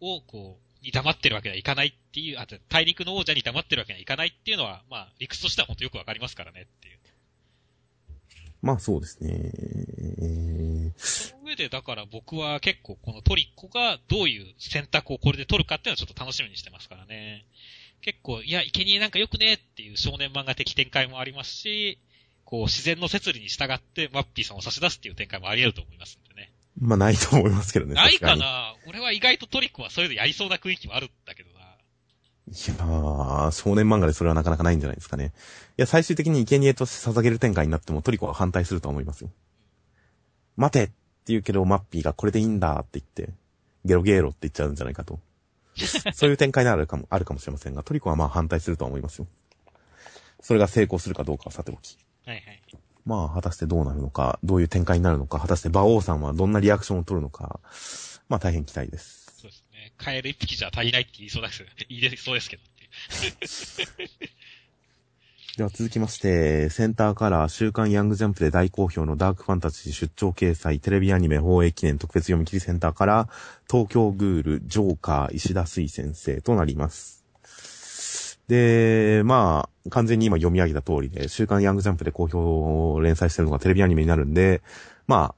[0.00, 6.98] をこう、に黙ってるわけにはいかないっていう、あと大陸の王者に黙ってるわけにはいかないっていうのは、まあ、理屈としては本当よくわかりますからねっていう。
[8.62, 9.30] まあそうですね。
[9.32, 17.44] えーその上で、だから僕は結構このトリッコがどういう選択をこれで取るかっていうのはちょっと楽しみにしてますからね。
[18.02, 21.98] 結構、いや、生贄なんかよくねっていう少年漫画的展開もありますし、
[22.50, 26.52] こう、自然の摂理に従ってマッピーさんを差し出すっていう展開もあり得ると思いますんでね。
[26.78, 27.94] まあないと思いますけどね。
[27.94, 28.74] ないかな？
[28.88, 31.60] 俺は意外とトリッコはそういうのやりそうな雰囲気もあるんだけどな。
[31.60, 31.60] い
[32.50, 35.32] やー、少年漫画でそれはなかなかないんじゃないですかね。
[35.78, 39.30] いや、最終的に生贄として捧げる展開になってもトリコは反対すると思いますよ。
[40.56, 40.92] 待てって
[41.26, 43.32] 言うけど、マッピーがこれでいいんだって言って、
[43.84, 45.20] ゲロゲロって言っちゃうんじゃないかと。
[46.12, 49.28] そういう展開になるかも、あるかもしれませんが、トリコはまあ反対するとは思いますよ。
[50.40, 51.96] それが成功するかどうかはさておき。
[52.30, 52.62] はいはい。
[53.04, 57.58] まあ、果たしてどうなるのか、どういう展開になるのか、果たして馬王さんはどんなリアクションを取るのか、
[58.28, 59.34] まあ大変期待です。
[59.36, 59.92] そうですね。
[59.98, 62.62] カエル一匹じゃ足りないって言いそうだけど、 言いそうですけど。
[65.56, 73.28] では続きまして、センターカラー、週刊ヤングジャンプで大好評のダークファンタジー出張掲載、テレビアニメ放映記念特別読み切りセンターカラー、
[73.68, 77.19] 東京グール、ジョーカー、石田水先生となります。
[78.50, 84.60] で、まあ、完全に今読み上げた通りで、週刊ヤングジャンプで好評連載してるのがテレビアニメになるんで、
[85.06, 85.34] まあ、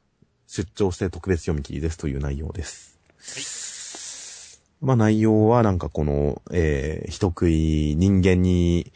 [0.46, 4.62] 出張して特別読み切りですという内容です。
[4.80, 8.92] まあ内容はなんかこの、えー、人食い人間に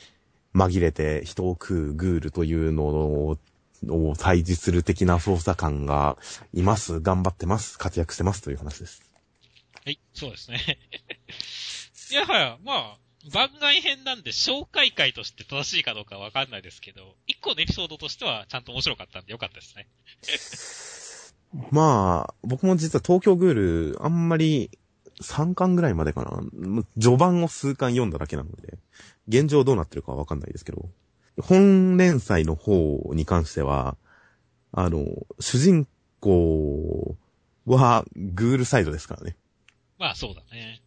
[0.54, 3.38] 紛れて人を食うグールというのを、
[3.88, 6.16] を対峙する的な捜査官が
[6.54, 7.00] います。
[7.00, 7.78] 頑張ってます。
[7.78, 9.02] 活躍してますという話です。
[9.84, 10.78] はい、そうですね。
[12.10, 19.88] いやはや、まあ、番外編なんで紹介会として正しいかどうかわかんないですけど、一個のエピソードとしてはちゃんと面白かったんでよかったですね。
[21.70, 23.54] まあ、僕も実は東京グー
[23.92, 24.70] ル、あんまり
[25.22, 26.40] 3巻ぐらいまでかな。
[27.00, 28.78] 序盤を数巻読んだだけなので、
[29.28, 30.88] 現状どうなってるかはわかんないですけど、
[31.40, 33.96] 本連載の方に関しては、
[34.72, 35.04] あの、
[35.40, 35.86] 主人
[36.20, 37.16] 公
[37.66, 39.36] はグールサイドですからね。
[39.98, 40.82] まあそうだね。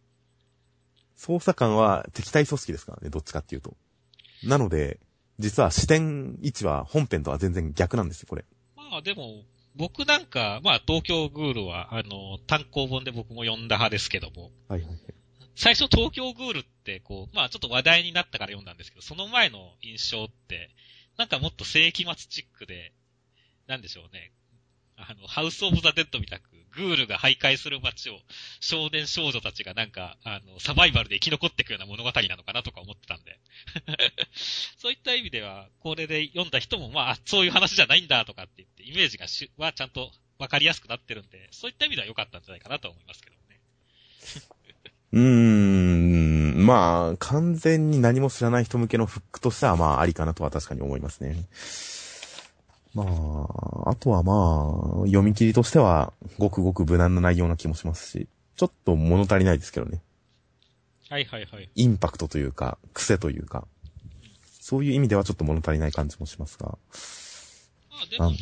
[1.20, 3.76] 捜査官は敵対組織ですからね、どっちかっていうと。
[4.42, 4.98] なので、
[5.38, 8.44] 実は視点位置は本編とは全然逆なんですよ、これ。
[8.74, 9.44] まあでも、
[9.76, 14.98] 僕なんか、まあ東京グールは、あの、単行本で僕も読んだ派ですけども、はいはいはい。
[15.56, 20.70] 最初東京グールって、こう、まあちょっと話題になったから読んだんですけど、その前の印象って、
[21.18, 22.94] なんかもっと世紀末チックで、
[23.66, 24.32] なんでしょうね。
[24.96, 28.18] あの、ハウス・オブ・ザ・デッドみたく、グールが徘徊する街を
[28.60, 33.38] 少年少女たちがなんか、あの、サバイバルで生き残っていくような物語なのかなとか思ってたんで。
[34.78, 43.60] そういった意味では、これで読んだ人も、まあ、そういう話じゃないんだとかって言って、イメージがしはちゃんとわかりやすくなってるんで、そういった意味では良かったんじゃないかなと思いますけどね。
[45.12, 51.36] うーん、まあ、完全に何も知らない人向けのフックとしては、まあ、ありかなとは確かに思いますね。
[52.94, 60.02] まあ、あとはまあ、読み切りとしては、ごくごく無難な内容な気もしますし、ちょっと物足りないですけどね。
[61.08, 61.68] はいはいはい。
[61.74, 63.66] インパクトというか、癖というか、
[64.60, 66.76] そういう意味ではちょっと物足りない感じもしますが、ま
[68.02, 68.36] あでもで、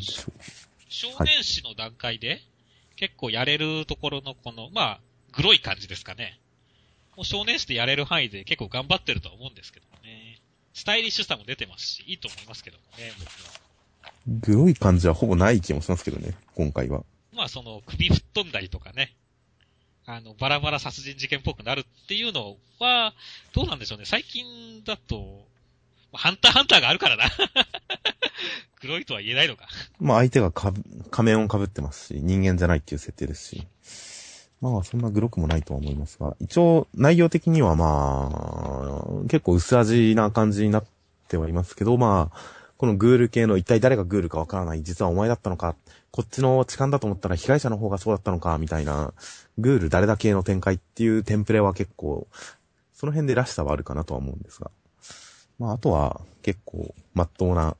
[0.88, 2.40] 少年誌の段階で、
[2.96, 5.00] 結構やれるところのこの、まあ、
[5.32, 6.40] グロい感じですかね。
[7.16, 10.40] もう少年誌でやれる範囲で結構頑張ってるとは思うんですけどね。
[10.74, 13.67] スタイリッシュさも出てますし、いいと思いますけどもね、僕は。
[14.26, 14.30] う。
[14.40, 17.02] グロい感じはほぼない気もしますけどね、今回は。
[17.34, 19.14] まあその、首吹っ飛んだりとかね。
[20.06, 23.14] あの、バラバラ殺人事件っぽくなるっていうのは、
[23.54, 24.04] どうなんでしょうね。
[24.06, 25.46] 最近だと、
[26.12, 27.24] まあハンターハンターがあるからな。
[28.80, 29.68] 黒いとは言えないのか。
[29.98, 33.66] まあ相手がかぶ仮面を被ってますし、人間じゃないっていう設定ですし。
[34.60, 40.84] まあそんなグロくもないとは思いますが、一応内容的にはまあ、結構薄味な感じになっ
[41.28, 45.74] てはいますけど、まあ、このグール系の一体誰がグールかわからない、実はお前だったのか、
[46.12, 49.12] こっちの痴漢だと思ったら被害者の方がそうだったのか、みたいな、
[49.58, 52.28] グール誰だ系の展開っていうテンプレは結構、
[52.94, 54.70] その辺でらしさはあるかなとは思うんですが。
[55.58, 57.76] まああとは結構、まっとうな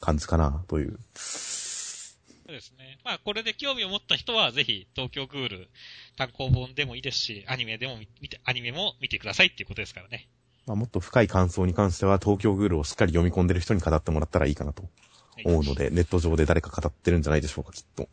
[0.00, 0.98] 感じかな、という。
[1.14, 2.98] そうですね。
[3.04, 5.68] まあ、これで興味を持った人は、ぜひ、東京グール、
[6.16, 10.28] 単行本でもいいですし、アニメでも見て、アニメも見てくださいっていうことですからね。
[10.66, 18.02] まあ、もっと深い感想に関しては、東京グールをしっかり読み込んでる人に語ってもらったらいいかなとはい思うので、ネット上で誰か語ってるんじゃないでしょうか、きっと。
[18.02, 18.12] はい